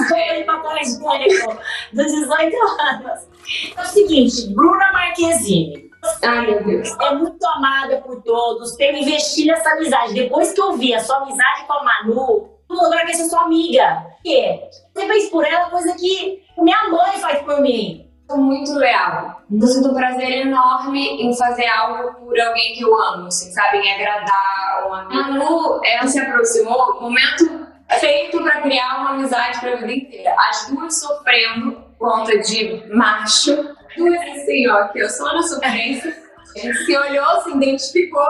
Foi 0.09 0.45
papel 0.45 0.77
higiênico 0.79 1.59
dos 1.93 2.07
18 2.07 2.57
anos. 2.81 3.29
É 3.77 3.81
o 3.81 3.85
seguinte, 3.85 4.55
Bruna 4.55 4.93
Marquezine. 4.93 5.88
Ai, 6.23 6.47
meu 6.47 6.65
Deus. 6.65 6.97
é 7.01 7.15
muito 7.15 7.47
amada 7.47 7.99
por 7.99 8.23
todos, 8.23 8.77
tem 8.77 8.95
que 8.95 9.01
investir 9.03 9.47
nessa 9.47 9.71
amizade. 9.71 10.15
Depois 10.15 10.53
que 10.53 10.61
eu 10.61 10.73
vi 10.75 10.95
a 10.95 11.01
sua 11.01 11.19
amizade 11.19 11.67
com 11.67 11.73
a 11.73 11.85
Manu, 11.85 12.59
mundo 12.71 12.91
quer 12.91 13.15
ser 13.15 13.25
sua 13.25 13.43
amiga. 13.43 14.07
Por 14.17 14.23
quê? 14.23 14.61
Você 14.95 15.07
fez 15.07 15.31
por 15.31 15.45
ela 15.45 15.71
coisa 15.71 15.95
que 15.95 16.43
minha 16.59 16.89
mãe 16.89 17.19
faz 17.19 17.43
por 17.43 17.61
mim. 17.61 18.05
Sou 18.29 18.39
muito 18.39 18.75
leal. 18.75 19.41
Eu 19.51 19.67
sinto 19.67 19.89
um 19.89 19.95
prazer 19.95 20.47
enorme 20.47 21.23
em 21.23 21.35
fazer 21.35 21.67
algo 21.67 22.27
por 22.27 22.39
alguém 22.39 22.75
que 22.75 22.83
eu 22.83 22.95
amo, 22.95 23.27
assim, 23.29 23.51
sabe? 23.53 23.79
Em 23.79 23.95
agradar 23.95 24.87
um 24.87 24.95
amigo. 24.95 25.23
Manu, 25.23 25.81
ela 25.83 26.07
se 26.07 26.21
aproximou, 26.21 27.01
momento 27.01 27.67
feito 27.99 28.43
pra 28.43 28.61
criar 28.61 29.01
uma 29.01 29.11
amizade 29.11 29.59
pra 29.61 29.77
vida 29.77 29.93
inteira. 29.93 30.37
As 30.39 30.69
duas 30.69 31.01
sofrendo 31.01 31.73
por 31.99 32.11
conta 32.11 32.39
de 32.39 32.85
macho. 32.95 33.78
Duas 33.99 34.21
assim, 34.21 34.69
ó, 34.69 34.89
que 34.89 35.01
eu 35.01 35.09
sou 35.09 35.27
na 35.27 35.43
sofrência. 35.43 36.17
A 36.57 36.59
gente 36.59 36.85
se 36.85 36.97
olhou, 36.97 37.41
se 37.43 37.51
identificou, 37.51 38.27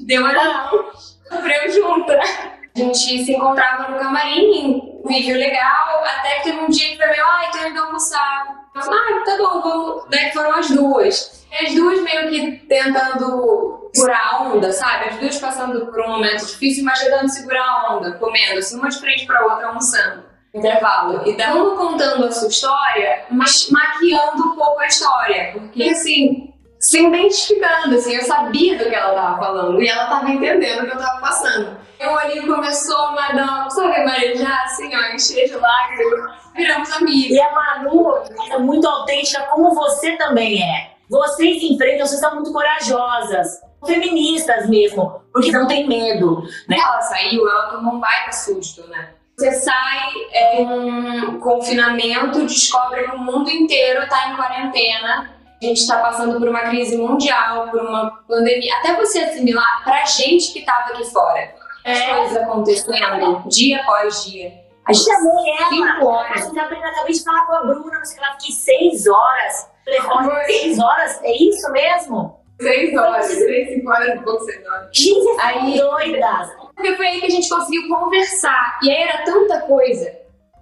deu 0.00 0.20
uma 0.20 0.32
não. 0.32 0.90
Sofreu 0.92 1.70
junta. 1.72 2.18
A 2.76 2.78
gente 2.78 3.24
se 3.24 3.32
encontrava 3.32 3.90
no 3.90 3.98
camarim, 3.98 5.00
um 5.02 5.08
vídeo 5.08 5.36
legal, 5.36 6.04
até 6.04 6.36
que 6.36 6.42
teve 6.44 6.58
um 6.58 6.68
dia 6.68 6.90
que 6.90 6.96
foi 6.96 7.06
ai, 7.06 7.50
tô 7.50 7.66
indo 7.66 7.80
almoçar. 7.80 8.66
Eu 8.74 8.82
ah, 8.82 9.22
tá 9.24 9.36
bom, 9.38 9.62
vamos. 9.62 10.04
Daí 10.10 10.30
foram 10.32 10.54
as 10.54 10.68
duas. 10.68 11.46
E 11.50 11.66
as 11.66 11.74
duas 11.74 12.02
meio 12.02 12.28
que 12.28 12.66
tentando 12.66 13.90
segurar 13.94 14.30
a 14.30 14.42
onda, 14.42 14.70
sabe? 14.72 15.08
As 15.08 15.16
duas 15.16 15.38
passando 15.38 15.86
por 15.86 16.00
um 16.02 16.10
momento 16.10 16.44
difícil, 16.44 16.84
mas 16.84 17.00
tentando 17.00 17.30
segurar 17.30 17.64
a 17.64 17.96
onda, 17.96 18.12
comendo, 18.18 18.58
assim, 18.58 18.78
uma 18.78 18.90
de 18.90 19.00
frente 19.00 19.26
pra 19.26 19.42
outra, 19.46 19.68
almoçando. 19.68 20.25
Intervalo. 20.56 21.22
E 21.26 21.42
uma 21.42 21.76
contando 21.76 22.24
a 22.24 22.32
sua 22.32 22.48
história, 22.48 23.24
mas 23.30 23.68
maquiando 23.70 24.42
um 24.42 24.56
pouco 24.56 24.80
a 24.80 24.86
história. 24.86 25.52
Porque, 25.52 25.82
assim, 25.84 26.54
se 26.80 27.06
identificando, 27.06 27.94
assim, 27.94 28.14
eu 28.14 28.22
sabia 28.22 28.78
do 28.78 28.88
que 28.88 28.94
ela 28.94 29.14
tava 29.14 29.38
falando 29.38 29.82
e 29.82 29.88
ela 29.88 30.06
tava 30.06 30.30
entendendo 30.30 30.84
o 30.84 30.86
que 30.86 30.92
eu 30.92 30.98
tava 30.98 31.20
passando. 31.20 31.76
Eu 32.00 32.10
olhei 32.12 32.40
começou 32.46 33.18
a 33.18 33.32
dar, 33.32 33.70
sabe, 33.70 34.04
marejar, 34.04 34.64
assim, 34.64 34.94
ó, 34.94 35.14
encher 35.14 35.46
de 35.46 35.56
lágrimas. 35.56 36.36
Viramos 36.54 36.92
amigos. 36.92 37.30
E 37.30 37.40
a 37.40 37.52
Manu 37.52 38.22
é 38.50 38.58
muito 38.58 38.86
autêntica, 38.86 39.42
como 39.44 39.74
você 39.74 40.12
também 40.16 40.62
é. 40.62 40.92
Vocês 41.08 41.62
enfrentam, 41.62 42.06
vocês 42.06 42.20
são 42.20 42.34
muito 42.34 42.52
corajosas. 42.52 43.60
Feministas 43.84 44.68
mesmo, 44.68 45.20
porque 45.32 45.52
não 45.52 45.66
tem 45.66 45.86
medo, 45.86 46.42
né? 46.66 46.76
Ela 46.78 47.00
saiu, 47.02 47.46
ela 47.48 47.70
tomou 47.70 47.94
um 47.94 48.00
baita 48.00 48.32
susto, 48.32 48.86
né? 48.88 49.10
Você 49.36 49.52
sai 49.52 50.08
é, 50.32 50.60
um 50.62 51.38
confinamento, 51.40 52.46
descobre 52.46 53.04
que 53.04 53.10
o 53.16 53.18
mundo 53.18 53.50
inteiro 53.50 54.08
tá 54.08 54.30
em 54.30 54.36
quarentena. 54.36 55.30
A 55.62 55.64
gente 55.66 55.80
está 55.80 55.98
passando 55.98 56.38
por 56.38 56.48
uma 56.48 56.60
crise 56.60 56.96
mundial, 56.96 57.68
por 57.70 57.80
uma 57.82 58.10
pandemia. 58.26 58.74
Até 58.78 58.94
você 58.94 59.18
assimilar 59.20 59.84
pra 59.84 60.04
gente 60.06 60.52
que 60.54 60.64
tava 60.64 60.90
aqui 60.92 61.04
fora. 61.10 61.54
As 61.84 61.98
É. 61.98 62.14
coisas 62.14 62.36
acontecendo 62.38 63.48
dia 63.48 63.80
após 63.82 64.24
dia. 64.24 64.52
A 64.86 64.92
gente 64.92 65.04
chamei 65.04 65.54
ela. 65.58 65.68
Cinco 65.68 66.06
horas. 66.06 66.42
A 66.42 66.46
gente 66.46 66.58
aprendeu, 66.58 66.88
acabei 66.88 67.12
de 67.12 67.22
falar 67.24 67.46
com 67.46 67.52
a 67.52 67.60
Bruna, 67.64 67.98
mas 67.98 68.14
que 68.14 68.18
ela 68.24 68.32
fiquei 68.34 68.52
seis 68.54 69.06
horas. 69.06 69.70
Telefone, 69.84 70.30
seis 70.46 70.78
horas? 70.78 71.20
É 71.22 71.32
isso 71.36 71.70
mesmo? 71.72 72.40
Seis 72.60 72.96
horas, 72.96 73.28
três, 73.28 73.68
cinco 73.68 73.90
horas 73.90 74.20
pouco, 74.22 74.44
seis 74.44 74.66
horas. 74.66 74.88
Aí- 75.40 75.76
são 75.78 75.90
doidas. 75.90 76.48
Porque 76.74 76.94
foi 76.96 77.06
aí 77.06 77.20
que 77.20 77.26
a 77.26 77.30
gente 77.30 77.48
conseguiu 77.48 77.88
conversar. 77.88 78.78
E 78.82 78.90
aí 78.90 79.02
era 79.02 79.24
tanta 79.24 79.60
coisa. 79.62 80.10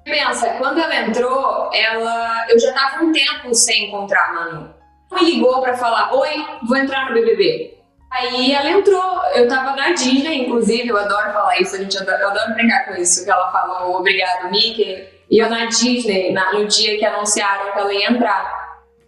Pensa, 0.04 0.48
quando 0.58 0.80
ela 0.80 0.96
entrou, 0.96 1.70
ela. 1.72 2.46
Eu 2.50 2.58
já 2.58 2.72
tava 2.72 3.04
um 3.04 3.12
tempo 3.12 3.54
sem 3.54 3.86
encontrar 3.88 4.28
a 4.28 4.32
Manu. 4.32 4.74
Me 5.12 5.24
ligou 5.24 5.62
pra 5.62 5.76
falar: 5.76 6.12
Oi, 6.14 6.30
vou 6.66 6.76
entrar 6.76 7.08
no 7.08 7.14
BBB. 7.14 7.78
Aí 8.12 8.52
ela 8.52 8.70
entrou, 8.70 9.22
eu 9.34 9.48
tava 9.48 9.74
na 9.74 9.90
Disney, 9.90 10.42
inclusive, 10.44 10.86
eu 10.88 10.96
adoro 10.96 11.32
falar 11.32 11.58
isso, 11.60 11.74
a 11.74 11.78
gente 11.78 11.98
adora, 11.98 12.20
eu 12.22 12.28
adoro 12.30 12.54
brincar 12.54 12.84
com 12.86 12.94
isso, 12.94 13.24
que 13.24 13.30
ela 13.30 13.50
falou 13.50 13.96
obrigado, 13.98 14.50
Mickey. 14.52 15.08
E 15.28 15.38
eu 15.42 15.50
na 15.50 15.64
Disney, 15.66 16.32
na- 16.32 16.52
no 16.52 16.64
dia 16.66 16.96
que 16.96 17.04
anunciaram 17.04 17.72
que 17.72 17.78
ela 17.78 17.92
ia 17.92 18.10
entrar. 18.10 18.63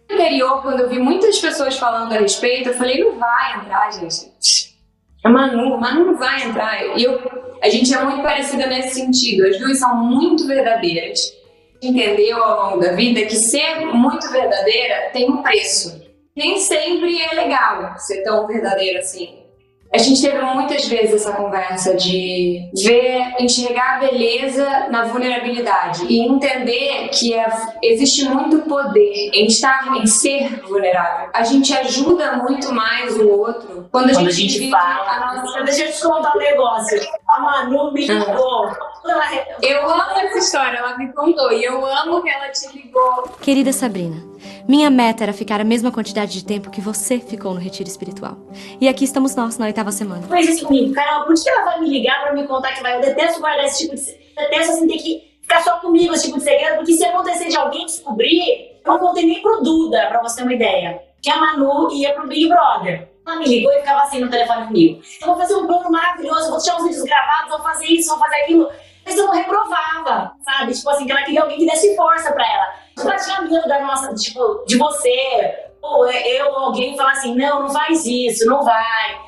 Anterior, 0.09 0.61
quando 0.61 0.81
eu 0.81 0.89
vi 0.89 0.99
muitas 0.99 1.37
pessoas 1.39 1.77
falando 1.77 2.13
a 2.13 2.19
respeito, 2.19 2.69
eu 2.69 2.75
falei, 2.75 3.03
não 3.03 3.17
vai 3.19 3.57
entrar, 3.57 3.91
gente. 3.91 4.77
A 5.23 5.29
Manu, 5.29 5.77
Manu 5.77 6.05
não 6.05 6.17
vai 6.17 6.43
entrar. 6.43 6.81
Eu, 6.97 7.19
a 7.61 7.69
gente 7.69 7.93
é 7.93 8.03
muito 8.03 8.23
parecida 8.23 8.67
nesse 8.67 8.95
sentido. 8.95 9.45
As 9.45 9.59
duas 9.59 9.79
são 9.79 9.95
muito 9.97 10.47
verdadeiras. 10.47 11.33
Entendeu 11.81 12.41
ao 12.43 12.71
longo 12.71 12.83
da 12.83 12.93
vida 12.93 13.21
que 13.25 13.35
ser 13.35 13.85
muito 13.87 14.31
verdadeira 14.31 15.09
tem 15.11 15.29
um 15.29 15.43
preço. 15.43 16.01
Nem 16.35 16.57
sempre 16.57 17.21
é 17.21 17.33
legal 17.33 17.97
ser 17.97 18.23
tão 18.23 18.47
verdadeira 18.47 18.99
assim. 18.99 19.46
A 19.93 19.97
gente 19.97 20.21
teve 20.21 20.39
muitas 20.41 20.85
vezes 20.87 21.13
essa 21.15 21.31
conversa 21.31 21.95
de 21.95 22.69
ver, 22.83 23.35
enxergar 23.39 23.95
a 23.95 23.99
beleza 23.99 24.87
na 24.89 25.05
vulnerabilidade 25.05 26.05
e 26.09 26.19
entender 26.19 27.09
que 27.09 27.33
é- 27.33 27.47
existe 27.81 28.25
muito 28.25 28.59
poder 28.67 29.31
em 29.33 29.45
estar, 29.47 29.95
em 29.97 30.05
ser 30.05 30.61
vulnerável. 30.67 31.29
A 31.33 31.43
gente 31.43 31.73
ajuda 31.73 32.33
muito 32.37 32.71
mais 32.73 33.15
o 33.17 33.29
outro 33.29 33.87
quando 33.91 34.09
a 34.09 34.13
Quando 34.13 34.27
a 34.27 34.31
gente, 34.31 34.33
gente 34.33 34.53
divide 34.53 34.71
fala. 34.71 35.09
a 35.09 35.35
nossa 35.41 35.63
Deixa 35.63 35.83
eu 35.85 35.91
te 35.91 36.01
contar 36.01 36.35
um 36.35 36.39
negócio. 36.39 36.99
A 37.29 37.39
Manu 37.39 37.91
me 37.93 38.05
ligou. 38.05 38.65
Ela- 39.09 39.45
Eu 39.61 39.89
amo 39.89 40.11
essa 40.19 40.37
história, 40.37 40.77
ela 40.79 40.97
me 40.97 41.13
contou. 41.13 41.51
E 41.53 41.63
eu 41.63 41.85
amo 41.85 42.21
que 42.21 42.29
ela 42.29 42.49
te 42.49 42.67
ligou. 42.75 43.23
Querida 43.41 43.71
Sabrina, 43.71 44.21
minha 44.67 44.89
meta 44.89 45.23
era 45.23 45.31
ficar 45.31 45.61
a 45.61 45.63
mesma 45.63 45.91
quantidade 45.91 46.33
de 46.33 46.43
tempo 46.43 46.69
que 46.69 46.81
você 46.81 47.17
ficou 47.19 47.53
no 47.53 47.59
retiro 47.59 47.87
espiritual. 47.89 48.37
E 48.81 48.87
aqui 48.89 49.05
estamos 49.05 49.33
nós, 49.33 49.57
na 49.57 49.69
oitava 49.77 49.91
semana. 49.91 50.27
fez 50.27 50.49
isso 50.49 50.65
comigo. 50.65 50.93
Caramba, 50.93 51.25
por 51.25 51.35
que 51.35 51.49
ela 51.49 51.63
vai 51.63 51.79
me 51.79 51.89
ligar 51.89 52.21
pra 52.23 52.33
me 52.33 52.47
contar 52.47 52.73
que 52.73 52.81
vai? 52.81 52.95
Eu 52.95 53.01
detesto 53.01 53.39
guardar 53.39 53.65
esse 53.65 53.83
tipo 53.83 53.95
de. 53.95 54.01
Detesto 54.35 54.73
assim 54.73 54.87
ter 54.87 54.97
que 54.97 55.39
ficar 55.41 55.61
só 55.63 55.77
comigo 55.77 56.13
esse 56.13 56.25
tipo 56.25 56.37
de 56.37 56.43
segredo, 56.43 56.77
porque 56.77 56.93
se 56.93 57.05
acontecer 57.05 57.47
de 57.47 57.57
alguém 57.57 57.85
descobrir, 57.85 58.79
eu 58.83 58.91
não 58.93 58.99
contei 58.99 59.25
nem 59.25 59.41
pro 59.41 59.61
Duda, 59.61 60.07
pra 60.07 60.21
você 60.21 60.37
ter 60.37 60.43
uma 60.43 60.53
ideia. 60.53 61.01
que 61.21 61.29
a 61.29 61.37
Manu 61.37 61.91
ia 61.91 62.13
pro 62.13 62.27
Big 62.27 62.47
Brother. 62.47 63.09
Ela 63.25 63.37
me 63.37 63.45
ligou 63.45 63.71
e 63.73 63.79
ficava 63.79 64.03
assim 64.03 64.19
no 64.19 64.29
telefone 64.29 64.67
comigo. 64.67 65.01
Eu 65.21 65.27
vou 65.27 65.37
fazer 65.37 65.55
um 65.55 65.67
plano 65.67 65.91
maravilhoso, 65.91 66.49
vou 66.49 66.57
deixar 66.57 66.77
os 66.77 66.83
vídeos 66.83 67.03
gravados, 67.03 67.49
vou 67.49 67.61
fazer 67.61 67.85
isso, 67.87 68.09
vou 68.09 68.19
fazer 68.19 68.35
aquilo. 68.37 68.69
Mas 69.05 69.17
eu 69.17 69.25
não 69.25 69.33
reprovava, 69.33 70.33
sabe? 70.43 70.73
Tipo 70.73 70.89
assim, 70.89 71.05
que 71.05 71.11
ela 71.11 71.23
queria 71.23 71.41
alguém 71.41 71.57
que 71.57 71.65
desse 71.65 71.95
força 71.95 72.31
pra 72.31 72.45
ela. 72.45 72.73
Ela 72.99 73.15
tinha 73.17 73.41
medo 73.41 73.67
da 73.67 73.79
nossa, 73.79 74.13
tipo, 74.15 74.63
de 74.65 74.77
você, 74.77 75.55
ou 75.81 76.09
eu 76.09 76.47
ou 76.47 76.57
alguém 76.57 76.95
falar 76.95 77.11
assim, 77.11 77.35
não, 77.35 77.63
não 77.63 77.69
faz 77.69 78.05
isso, 78.05 78.45
não 78.45 78.63
vai? 78.63 79.26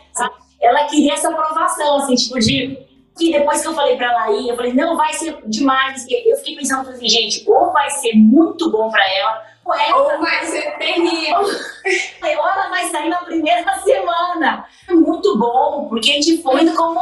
Ela 0.61 0.85
queria 0.85 1.13
essa 1.13 1.29
aprovação, 1.29 1.97
assim, 1.97 2.15
tipo, 2.15 2.39
de 2.39 2.89
que 3.17 3.31
depois 3.31 3.61
que 3.61 3.67
eu 3.67 3.73
falei 3.73 3.97
pra 3.97 4.07
ela 4.07 4.31
ir, 4.31 4.49
eu 4.49 4.55
falei, 4.55 4.73
não, 4.73 4.95
vai 4.95 5.11
ser 5.13 5.37
demais. 5.45 6.05
Eu 6.09 6.37
fiquei 6.37 6.55
pensando 6.55 6.89
assim, 6.89 7.07
gente, 7.07 7.43
ou 7.45 7.71
vai 7.73 7.89
ser 7.89 8.13
muito 8.15 8.71
bom 8.71 8.89
pra 8.89 9.03
ela, 9.17 9.43
ou 9.65 9.73
ela 9.73 10.13
Ou 10.13 10.21
vai 10.21 10.45
ser 10.45 10.77
terrível. 10.77 11.41
ou 11.43 12.27
ela 12.27 12.69
vai 12.69 12.85
sair 12.85 13.09
na 13.09 13.17
primeira 13.17 13.71
semana. 13.83 14.65
Muito 14.89 15.37
bom, 15.37 15.87
porque 15.89 16.11
a 16.11 16.15
gente 16.15 16.41
foi 16.41 16.61
indo 16.63 16.75
como 16.75 16.99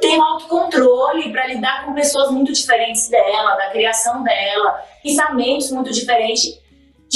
tem 0.00 0.18
um 0.18 0.22
autocontrole 0.22 1.30
pra 1.30 1.46
lidar 1.46 1.84
com 1.84 1.94
pessoas 1.94 2.30
muito 2.30 2.52
diferentes 2.52 3.08
dela, 3.08 3.54
da 3.54 3.70
criação 3.70 4.22
dela, 4.22 4.84
pensamentos 5.02 5.70
muito 5.70 5.92
diferentes. 5.92 6.60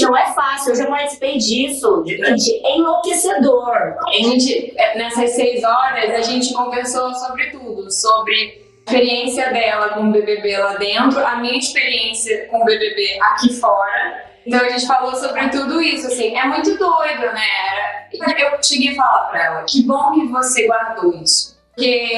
Não 0.00 0.16
é 0.16 0.26
fácil, 0.32 0.70
eu 0.70 0.76
já 0.76 0.86
participei 0.86 1.38
disso. 1.38 2.04
Gente, 2.06 2.66
é 2.66 2.76
enlouquecedor. 2.76 3.76
A 4.06 4.12
gente, 4.12 4.74
nessas 4.96 5.30
seis 5.30 5.64
horas, 5.64 6.10
a 6.10 6.22
gente 6.22 6.52
conversou 6.54 7.12
sobre 7.14 7.50
tudo, 7.50 7.90
sobre 7.90 8.34
a 8.86 8.90
experiência 8.90 9.52
dela 9.52 9.90
com 9.90 10.08
o 10.08 10.12
BBB 10.12 10.56
lá 10.56 10.76
dentro, 10.76 11.24
a 11.24 11.36
minha 11.36 11.58
experiência 11.58 12.46
com 12.48 12.62
o 12.62 12.64
BBB 12.64 13.18
aqui 13.22 13.52
fora. 13.54 14.28
Então 14.46 14.60
a 14.60 14.68
gente 14.68 14.86
falou 14.86 15.14
sobre 15.14 15.48
tudo 15.48 15.80
isso, 15.82 16.06
assim, 16.06 16.34
é 16.34 16.44
muito 16.44 16.78
doido, 16.78 17.20
né? 17.20 18.08
Eu 18.12 18.62
cheguei 18.62 18.92
a 18.92 18.96
falar 18.96 19.24
pra 19.30 19.44
ela, 19.44 19.64
que 19.64 19.82
bom 19.82 20.12
que 20.12 20.26
você 20.28 20.66
guardou 20.66 21.12
isso. 21.20 21.58
Porque 21.74 22.08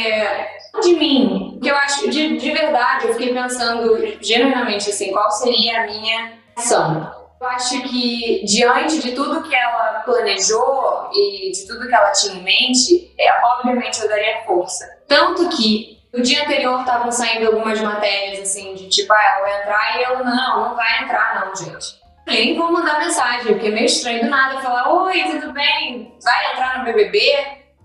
de 0.82 0.94
mim, 0.94 1.58
que 1.60 1.68
eu 1.68 1.76
acho, 1.76 2.08
de, 2.08 2.36
de 2.36 2.50
verdade, 2.52 3.08
eu 3.08 3.14
fiquei 3.14 3.34
pensando 3.34 4.16
genuinamente 4.20 4.90
assim, 4.90 5.10
qual 5.10 5.30
seria 5.32 5.82
a 5.82 5.86
minha 5.86 6.32
ação. 6.56 7.19
Eu 7.40 7.48
acho 7.48 7.82
que 7.84 8.44
diante 8.44 9.00
de 9.00 9.12
tudo 9.12 9.42
que 9.42 9.54
ela 9.54 10.02
planejou 10.04 11.08
e 11.10 11.50
de 11.50 11.66
tudo 11.66 11.88
que 11.88 11.94
ela 11.94 12.12
tinha 12.12 12.34
em 12.34 12.42
mente, 12.42 13.10
é, 13.18 13.32
obviamente 13.42 13.98
eu 13.98 14.08
daria 14.08 14.42
força. 14.44 14.86
Tanto 15.08 15.48
que 15.48 15.98
no 16.12 16.22
dia 16.22 16.42
anterior 16.42 16.80
estavam 16.80 17.10
saindo 17.10 17.46
algumas 17.46 17.80
matérias 17.80 18.40
assim, 18.40 18.74
de 18.74 18.90
tipo, 18.90 19.10
ah, 19.14 19.22
ela 19.22 19.40
vai 19.40 19.60
entrar 19.62 19.98
e 19.98 20.02
eu 20.02 20.24
não, 20.24 20.68
não 20.68 20.76
vai 20.76 21.02
entrar 21.02 21.46
não, 21.46 21.56
gente. 21.56 21.98
Nem 22.26 22.58
vou 22.58 22.70
mandar 22.70 22.98
mensagem, 22.98 23.54
porque 23.54 23.68
é 23.68 23.70
meio 23.70 23.86
estranho 23.86 24.24
do 24.24 24.28
nada 24.28 24.60
falar, 24.60 24.92
oi, 24.92 25.24
tudo 25.30 25.50
bem? 25.54 26.14
Vai 26.22 26.52
entrar 26.52 26.78
no 26.78 26.84
BBB? 26.84 27.18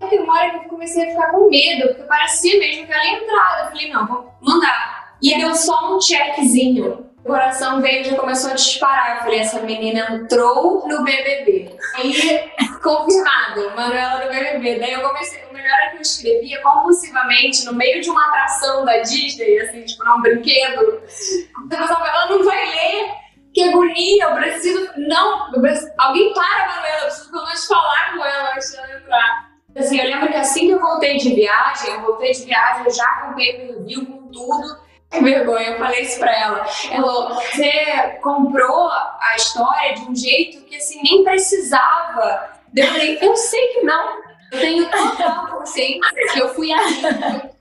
Aí 0.02 0.10
Teve 0.10 0.24
uma 0.24 0.38
hora 0.38 0.50
que 0.50 0.66
eu 0.66 0.70
comecei 0.70 1.08
a 1.08 1.12
ficar 1.12 1.32
com 1.32 1.50
medo, 1.50 1.88
porque 1.88 2.04
parecia 2.04 2.60
mesmo 2.60 2.86
que 2.86 2.92
ela 2.92 3.06
ia 3.06 3.24
entrar. 3.24 3.60
Eu 3.64 3.68
falei, 3.68 3.90
não, 3.90 4.06
vou 4.06 4.34
mandar. 4.42 5.16
E 5.22 5.38
deu 5.38 5.56
só 5.56 5.96
um 5.96 6.02
checkzinho. 6.02 7.10
O 7.26 7.30
coração 7.30 7.82
veio 7.82 8.02
e 8.02 8.04
já 8.04 8.16
começou 8.18 8.52
a 8.52 8.54
disparar. 8.54 9.16
Eu 9.18 9.24
falei, 9.24 9.40
essa 9.40 9.60
menina 9.62 10.08
entrou 10.12 10.88
no 10.88 11.04
BBB. 11.04 11.76
Aí, 11.96 12.14
confirmado, 12.84 13.72
Manuela 13.76 14.24
no 14.26 14.30
BBB. 14.32 14.78
Daí 14.80 14.94
eu 14.94 15.02
comecei, 15.02 15.44
o 15.50 15.54
melhor 15.54 15.76
é 15.86 15.90
que 15.90 15.98
eu 15.98 16.02
escrevia 16.02 16.62
compulsivamente 16.62 17.66
no 17.66 17.74
meio 17.74 18.00
de 18.00 18.12
uma 18.12 18.24
atração 18.28 18.86
da 18.86 19.00
Disney, 19.00 19.60
assim, 19.60 19.84
tipo, 19.86 20.06
num 20.06 20.22
brinquedo. 20.22 20.82
Eu 20.84 21.68
pensava, 21.68 22.08
ela 22.08 22.28
não 22.30 22.44
vai 22.44 22.64
ler. 22.64 23.10
Que 23.52 23.64
agonia, 23.70 24.26
eu 24.26 24.36
preciso. 24.36 24.92
Não, 24.98 25.52
eu 25.52 25.62
preciso- 25.62 25.92
alguém 25.98 26.32
para, 26.32 26.68
Manuela, 26.68 26.98
eu 26.98 27.06
preciso 27.06 27.32
pelo 27.32 27.46
menos 27.46 27.66
falar 27.66 28.14
com 28.16 28.24
ela 28.24 28.52
antes 28.54 28.70
de 28.72 28.78
ela 28.78 29.00
entrar. 29.00 29.50
Assim, 29.78 30.00
eu 30.00 30.06
lembro 30.06 30.28
que 30.30 30.38
assim 30.38 30.68
que 30.68 30.72
eu 30.74 30.80
voltei 30.80 31.18
de 31.18 31.34
viagem, 31.34 31.90
eu 31.92 32.02
voltei 32.02 32.32
de 32.34 32.44
viagem 32.46 32.86
eu 32.86 32.92
já 32.92 33.08
com 33.22 33.32
o 33.32 33.36
pay-per-view, 33.36 34.06
com 34.06 34.28
tudo. 34.32 34.85
Vergonha, 35.24 35.72
eu 35.72 35.80
falei 35.80 36.02
isso 36.02 36.20
pra 36.20 36.32
ela. 36.32 36.66
Ela 36.92 37.34
você 37.34 38.20
comprou 38.22 38.90
a 38.90 39.34
história 39.36 39.96
de 39.96 40.02
um 40.02 40.16
jeito 40.16 40.64
que 40.66 40.76
assim, 40.76 41.02
nem 41.04 41.24
precisava. 41.24 42.50
Eu 42.76 42.88
falei, 42.88 43.18
eu 43.22 43.36
sei 43.36 43.68
que 43.70 43.82
não. 43.82 44.24
Eu 44.52 44.60
tenho 44.60 44.90
total 44.90 45.48
consciência 45.48 46.34
que 46.34 46.40
eu 46.40 46.54
fui 46.54 46.72
ali. 46.72 47.52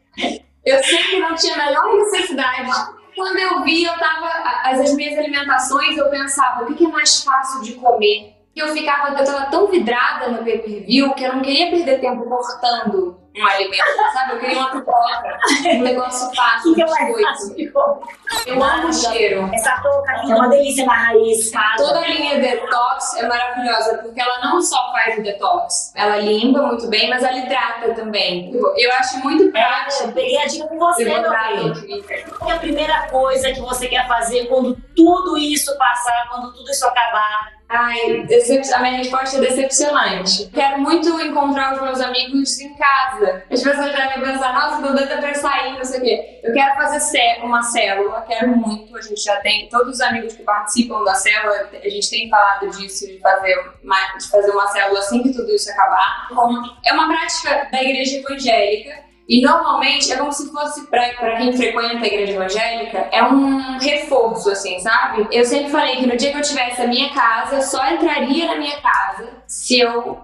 Eu 0.65 0.83
sei 0.83 0.99
que 1.05 1.21
não 1.21 1.35
tinha 1.35 1.55
a 1.55 1.67
menor 1.67 1.95
necessidade. 1.97 2.71
Quando 3.15 3.39
eu 3.39 3.63
vi, 3.63 3.85
eu 3.85 3.97
tava. 3.99 4.29
As, 4.65 4.81
as 4.81 4.95
minhas 4.95 5.19
alimentações, 5.19 5.97
eu 5.97 6.09
pensava, 6.11 6.65
o 6.65 6.75
que 6.75 6.85
é 6.85 6.89
mais 6.89 7.23
fácil 7.23 7.63
de 7.63 7.75
comer? 7.75 8.35
E 8.55 8.61
eu 8.61 8.69
ficava, 8.69 9.09
eu 9.19 9.25
tava 9.25 9.47
tão 9.47 9.67
vidrada 9.67 10.29
no 10.29 10.45
pay-per-view 10.45 11.13
que 11.15 11.25
eu 11.25 11.33
não 11.33 11.43
queria 11.43 11.71
perder 11.71 12.01
tempo 12.01 12.25
cortando 12.29 13.19
um 13.37 13.47
alimento, 13.49 13.85
sabe? 14.13 14.35
Eu 14.35 14.39
queria 14.39 14.59
uma 14.61 14.71
pipoca, 14.71 15.39
um 15.75 15.83
negócio 15.83 16.37
fácil, 16.37 16.73
que, 16.73 16.85
que 16.85 16.93
é 16.93 17.07
biscoito. 17.11 18.01
Eu 18.47 18.63
amo 18.63 18.89
o 18.89 18.93
cheiro. 18.93 19.51
Essa 19.53 19.81
touca 19.83 20.13
aqui 20.13 20.31
é 20.31 20.35
uma 20.37 20.49
delícia 20.49 20.87
na 20.87 20.93
raiz, 20.95 21.51
sabe? 21.51 21.77
Toda 21.79 21.99
a 21.99 22.07
linha 22.07 22.39
detox 22.39 23.17
é 23.17 23.27
maravilhosa, 23.27 23.99
porque 23.99 24.21
ela 24.21 24.39
não 24.45 24.63
só 24.63 24.93
faz 24.93 25.19
o 25.19 25.23
detox, 25.23 25.93
ela 25.97 26.19
limpa 26.19 26.63
muito 26.63 26.87
bem, 26.87 27.11
mas 27.11 27.25
ela 27.25 27.37
hidrata 27.37 27.93
também. 27.95 28.53
Eu 28.55 28.93
acho 28.93 29.19
muito 29.19 29.49
É, 29.49 29.51
prático. 29.51 30.05
eu 30.05 30.13
peguei 30.13 30.39
a 30.39 30.47
dica 30.47 30.69
com 30.69 30.79
você, 30.79 31.03
Eu 31.03 31.21
meu 31.23 31.31
bem. 31.31 31.73
Twitter. 31.73 32.33
Qual 32.39 32.53
é 32.53 32.55
a 32.55 32.59
primeira 32.61 33.09
coisa 33.09 33.51
que 33.51 33.61
você 33.61 33.89
quer 33.89 34.07
fazer 34.07 34.47
quando 34.47 34.77
tudo 34.95 35.37
isso 35.37 35.77
passar, 35.77 36.29
quando 36.31 36.53
tudo 36.53 36.71
isso 36.71 36.87
acabar? 36.87 37.53
Ai, 37.77 38.25
a 38.73 38.79
minha 38.79 38.99
resposta 38.99 39.37
é 39.37 39.41
decepcionante. 39.41 40.49
Quero 40.55 40.81
muito 40.81 41.21
encontrar 41.21 41.75
os 41.75 41.83
meus 41.83 42.01
amigos 42.01 42.61
em 42.61 42.73
casa. 42.75 43.43
As 43.51 43.63
pessoas 43.63 43.93
devem 43.93 44.21
pensar, 44.21 44.55
nossa, 44.55 44.81
tô 44.81 44.93
doida 44.93 45.19
pra 45.19 45.35
sair, 45.35 45.77
não 45.77 45.85
sei 45.85 45.99
o 45.99 46.03
quê. 46.05 46.41
Eu 46.45 46.53
quero 46.53 46.77
fazer 46.77 47.43
uma 47.43 47.63
célula, 47.63 48.25
quero 48.29 48.57
muito. 48.57 48.97
A 48.97 49.01
gente 49.01 49.21
já 49.21 49.37
tem, 49.41 49.69
todos 49.69 49.95
os 49.95 50.01
amigos 50.01 50.35
que 50.35 50.45
participam 50.45 51.03
da 51.03 51.15
célula, 51.15 51.69
a 51.73 51.89
gente 51.89 52.09
tem 52.09 52.31
falado 52.31 52.71
disso, 52.71 53.09
de 53.09 53.19
fazer 53.19 53.59
uma, 53.83 54.17
de 54.19 54.31
fazer 54.31 54.51
uma 54.53 54.69
célula 54.69 55.01
assim 55.01 55.25
que 55.25 55.33
tudo 55.33 55.51
isso 55.51 55.69
acabar. 55.73 56.29
É 56.85 56.93
uma 56.93 57.09
prática 57.09 57.69
da 57.73 57.83
igreja 57.83 58.19
evangélica. 58.19 59.03
E 59.29 59.41
normalmente 59.41 60.13
é 60.13 60.17
como 60.17 60.33
se 60.33 60.51
fosse, 60.53 60.87
pra 60.89 61.37
quem 61.39 61.57
frequenta 61.57 62.05
a 62.05 62.07
igreja 62.07 62.33
evangélica, 62.35 63.09
é 63.11 63.23
um 63.23 63.79
reforço, 63.79 64.51
assim, 64.51 64.79
sabe? 64.81 65.27
Eu 65.33 65.45
sempre 65.45 65.71
falei 65.71 65.97
que 65.97 66.07
no 66.07 66.17
dia 66.17 66.31
que 66.31 66.39
eu 66.39 66.43
tivesse 66.43 66.83
a 66.83 66.87
minha 66.87 67.09
casa, 67.11 67.63
só 67.63 67.91
entraria 67.91 68.47
na 68.47 68.57
minha 68.57 68.79
casa 68.81 69.29
se 69.47 69.81
eu 69.81 70.19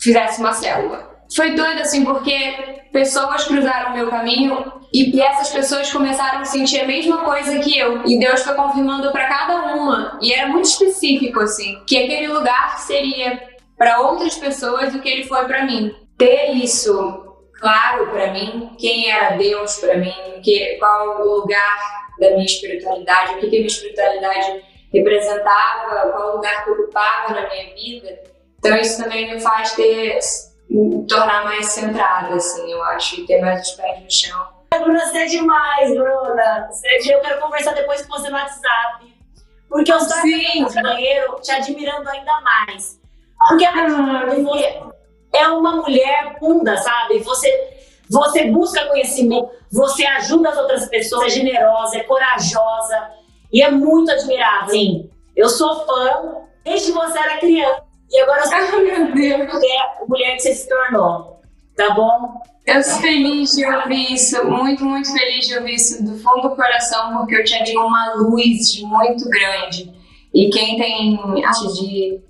fizesse 0.00 0.40
uma 0.40 0.52
célula. 0.52 1.08
Foi 1.34 1.54
doido, 1.54 1.80
assim, 1.80 2.04
porque 2.04 2.86
pessoas 2.92 3.44
cruzaram 3.44 3.90
o 3.90 3.94
meu 3.94 4.08
caminho 4.08 4.72
e, 4.94 5.20
essas 5.20 5.50
pessoas 5.50 5.92
começaram 5.92 6.40
a 6.40 6.44
sentir 6.44 6.80
a 6.80 6.86
mesma 6.86 7.18
coisa 7.18 7.58
que 7.58 7.76
eu. 7.76 8.06
E 8.06 8.18
Deus 8.18 8.42
foi 8.42 8.54
confirmando 8.54 9.10
pra 9.12 9.26
cada 9.26 9.74
uma. 9.74 10.18
E 10.22 10.32
era 10.32 10.48
muito 10.48 10.64
específico, 10.66 11.40
assim, 11.40 11.78
que 11.86 11.98
aquele 11.98 12.28
lugar 12.28 12.78
seria 12.78 13.42
para 13.76 14.00
outras 14.00 14.36
pessoas 14.36 14.94
o 14.94 15.00
que 15.00 15.08
ele 15.08 15.24
foi 15.24 15.44
pra 15.44 15.66
mim. 15.66 15.92
Ter 16.16 16.52
isso 16.52 17.27
claro 17.58 18.10
pra 18.10 18.32
mim, 18.32 18.74
quem 18.78 19.10
era 19.10 19.36
Deus 19.36 19.76
pra 19.78 19.96
mim, 19.96 20.40
que, 20.42 20.76
qual 20.78 21.20
o 21.20 21.40
lugar 21.40 21.78
da 22.18 22.30
minha 22.30 22.44
espiritualidade, 22.44 23.34
o 23.34 23.38
que, 23.38 23.50
que 23.50 23.56
a 23.56 23.58
minha 23.60 23.66
espiritualidade 23.66 24.64
representava, 24.92 26.10
qual 26.10 26.30
o 26.30 26.36
lugar 26.36 26.64
que 26.64 26.70
ocupava 26.70 27.34
na 27.34 27.48
minha 27.48 27.74
vida. 27.74 28.20
Então 28.58 28.76
isso 28.76 29.02
também 29.02 29.32
me 29.32 29.40
faz 29.40 29.72
ter 29.72 30.18
me 30.70 31.06
tornar 31.06 31.44
mais 31.44 31.66
centrada, 31.66 32.34
assim, 32.34 32.70
eu 32.70 32.82
acho, 32.84 33.20
e 33.20 33.26
ter 33.26 33.40
mais 33.40 33.66
os 33.66 33.74
pés 33.74 34.02
no 34.02 34.10
chão. 34.10 34.58
Bruna, 34.70 35.06
você 35.06 35.18
é 35.18 35.26
demais, 35.26 35.94
Bruna. 35.94 36.68
É 36.84 37.14
Eu 37.14 37.20
quero 37.20 37.40
conversar 37.40 37.74
depois 37.74 38.04
com 38.04 38.18
você 38.18 38.28
no 38.28 38.36
WhatsApp. 38.36 39.16
Porque 39.68 39.92
eu 39.92 39.96
estou 39.96 40.18
no 40.18 40.82
banheiro 40.82 41.36
te 41.40 41.50
admirando 41.50 42.08
ainda 42.08 42.40
mais. 42.42 43.00
Porque 43.48 43.66
você 43.66 44.82
é 45.38 45.48
uma 45.48 45.76
mulher 45.76 46.36
punda, 46.38 46.76
sabe? 46.76 47.18
Você, 47.20 47.78
você 48.08 48.46
busca 48.46 48.86
conhecimento, 48.86 49.50
você 49.70 50.04
ajuda 50.06 50.50
as 50.50 50.58
outras 50.58 50.86
pessoas, 50.86 51.26
é 51.26 51.28
generosa, 51.30 51.98
é 51.98 52.04
corajosa 52.04 53.10
e 53.52 53.62
é 53.62 53.70
muito 53.70 54.10
admirável. 54.10 54.70
Sim, 54.70 55.10
eu 55.36 55.48
sou 55.48 55.86
fã 55.86 56.36
desde 56.64 56.92
que 56.92 56.98
você 56.98 57.18
era 57.18 57.38
criança. 57.38 57.82
E 58.10 58.20
agora 58.20 58.40
eu 58.40 58.46
sou 58.46 58.54
Ai, 58.58 58.80
meu 58.80 59.12
Deus! 59.12 59.54
mulher, 59.54 59.98
mulher 60.08 60.36
que 60.36 60.42
você 60.42 60.54
se 60.54 60.68
tornou. 60.68 61.40
Tá 61.76 61.90
bom? 61.90 62.42
Eu 62.66 62.82
sou 62.82 63.00
feliz 63.00 63.52
de 63.52 63.64
ouvir 63.64 64.12
isso, 64.12 64.44
muito, 64.44 64.84
muito 64.84 65.10
feliz 65.10 65.46
de 65.46 65.56
ouvir 65.56 65.74
isso 65.74 66.04
do 66.04 66.18
fundo 66.18 66.48
do 66.48 66.56
coração, 66.56 67.16
porque 67.16 67.36
eu 67.36 67.44
te 67.44 67.54
admiro 67.54 67.86
uma 67.86 68.14
luz 68.14 68.80
muito 68.82 69.24
grande. 69.30 69.90
E 70.34 70.50
quem 70.50 70.76
tem 70.76 71.44
arte 71.44 71.72
de 71.74 72.20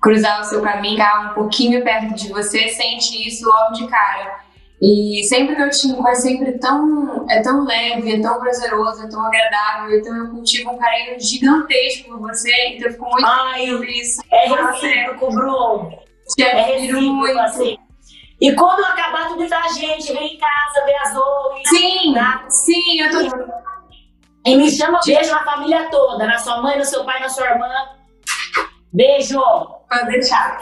cruzar 0.00 0.40
o 0.40 0.44
seu 0.44 0.62
caminho, 0.62 0.96
ficar 0.96 1.30
um 1.30 1.34
pouquinho 1.34 1.82
perto 1.84 2.14
de 2.14 2.28
você, 2.28 2.68
sente 2.68 3.26
isso 3.28 3.46
logo 3.46 3.72
de 3.72 3.86
cara. 3.86 4.40
E 4.80 5.22
sempre 5.24 5.54
meu 5.56 5.68
time 5.68 6.00
vai 6.00 6.14
sempre 6.14 6.58
tão, 6.58 7.26
é 7.28 7.42
tão 7.42 7.64
leve, 7.66 8.14
é 8.14 8.20
tão 8.20 8.40
prazeroso, 8.40 9.04
é 9.04 9.08
tão 9.10 9.22
agradável, 9.26 9.98
então 9.98 10.16
eu 10.16 10.30
cultivo 10.30 10.70
um 10.70 10.78
carinho 10.78 11.20
gigantesco 11.20 12.08
por 12.08 12.18
você, 12.20 12.50
então 12.68 12.88
eu 12.88 12.92
fico 12.92 13.04
muito 13.04 13.26
Ai, 13.26 13.58
feliz 13.60 13.72
ouvir 13.74 14.00
isso. 14.00 14.22
É 14.32 14.46
É 14.46 14.48
recíproco, 14.48 15.30
Bruno. 15.34 15.98
Te 16.34 16.42
É 16.42 16.62
recíproco, 16.62 17.02
muito. 17.02 17.38
assim. 17.40 17.78
E 18.40 18.54
quando 18.54 18.82
acabar 18.86 19.28
tudo 19.28 19.46
da 19.46 19.68
gente, 19.68 20.14
vem 20.14 20.36
em 20.36 20.38
casa, 20.38 20.86
vê 20.86 20.94
as 20.94 21.12
Zoe. 21.12 21.62
Sim, 21.66 22.14
tá? 22.14 22.44
sim, 22.48 23.00
eu 23.00 23.10
tô. 23.10 23.36
E 24.46 24.56
me 24.56 24.70
chama, 24.70 24.98
beijo 25.04 25.30
na 25.30 25.44
família 25.44 25.90
toda, 25.90 26.26
na 26.26 26.38
sua 26.38 26.62
mãe, 26.62 26.78
no 26.78 26.84
seu 26.86 27.04
pai, 27.04 27.20
na 27.20 27.28
sua 27.28 27.44
irmã. 27.50 27.68
Beijo! 28.90 29.38
Pode 29.90 30.06
deixar. 30.06 30.56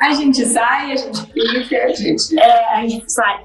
A 0.00 0.12
gente 0.14 0.44
sai, 0.46 0.92
a 0.92 0.96
gente 0.96 1.32
fica, 1.32 1.84
a 1.84 1.88
gente. 1.88 2.38
É, 2.38 2.74
a 2.74 2.88
gente 2.88 3.12
sai. 3.12 3.44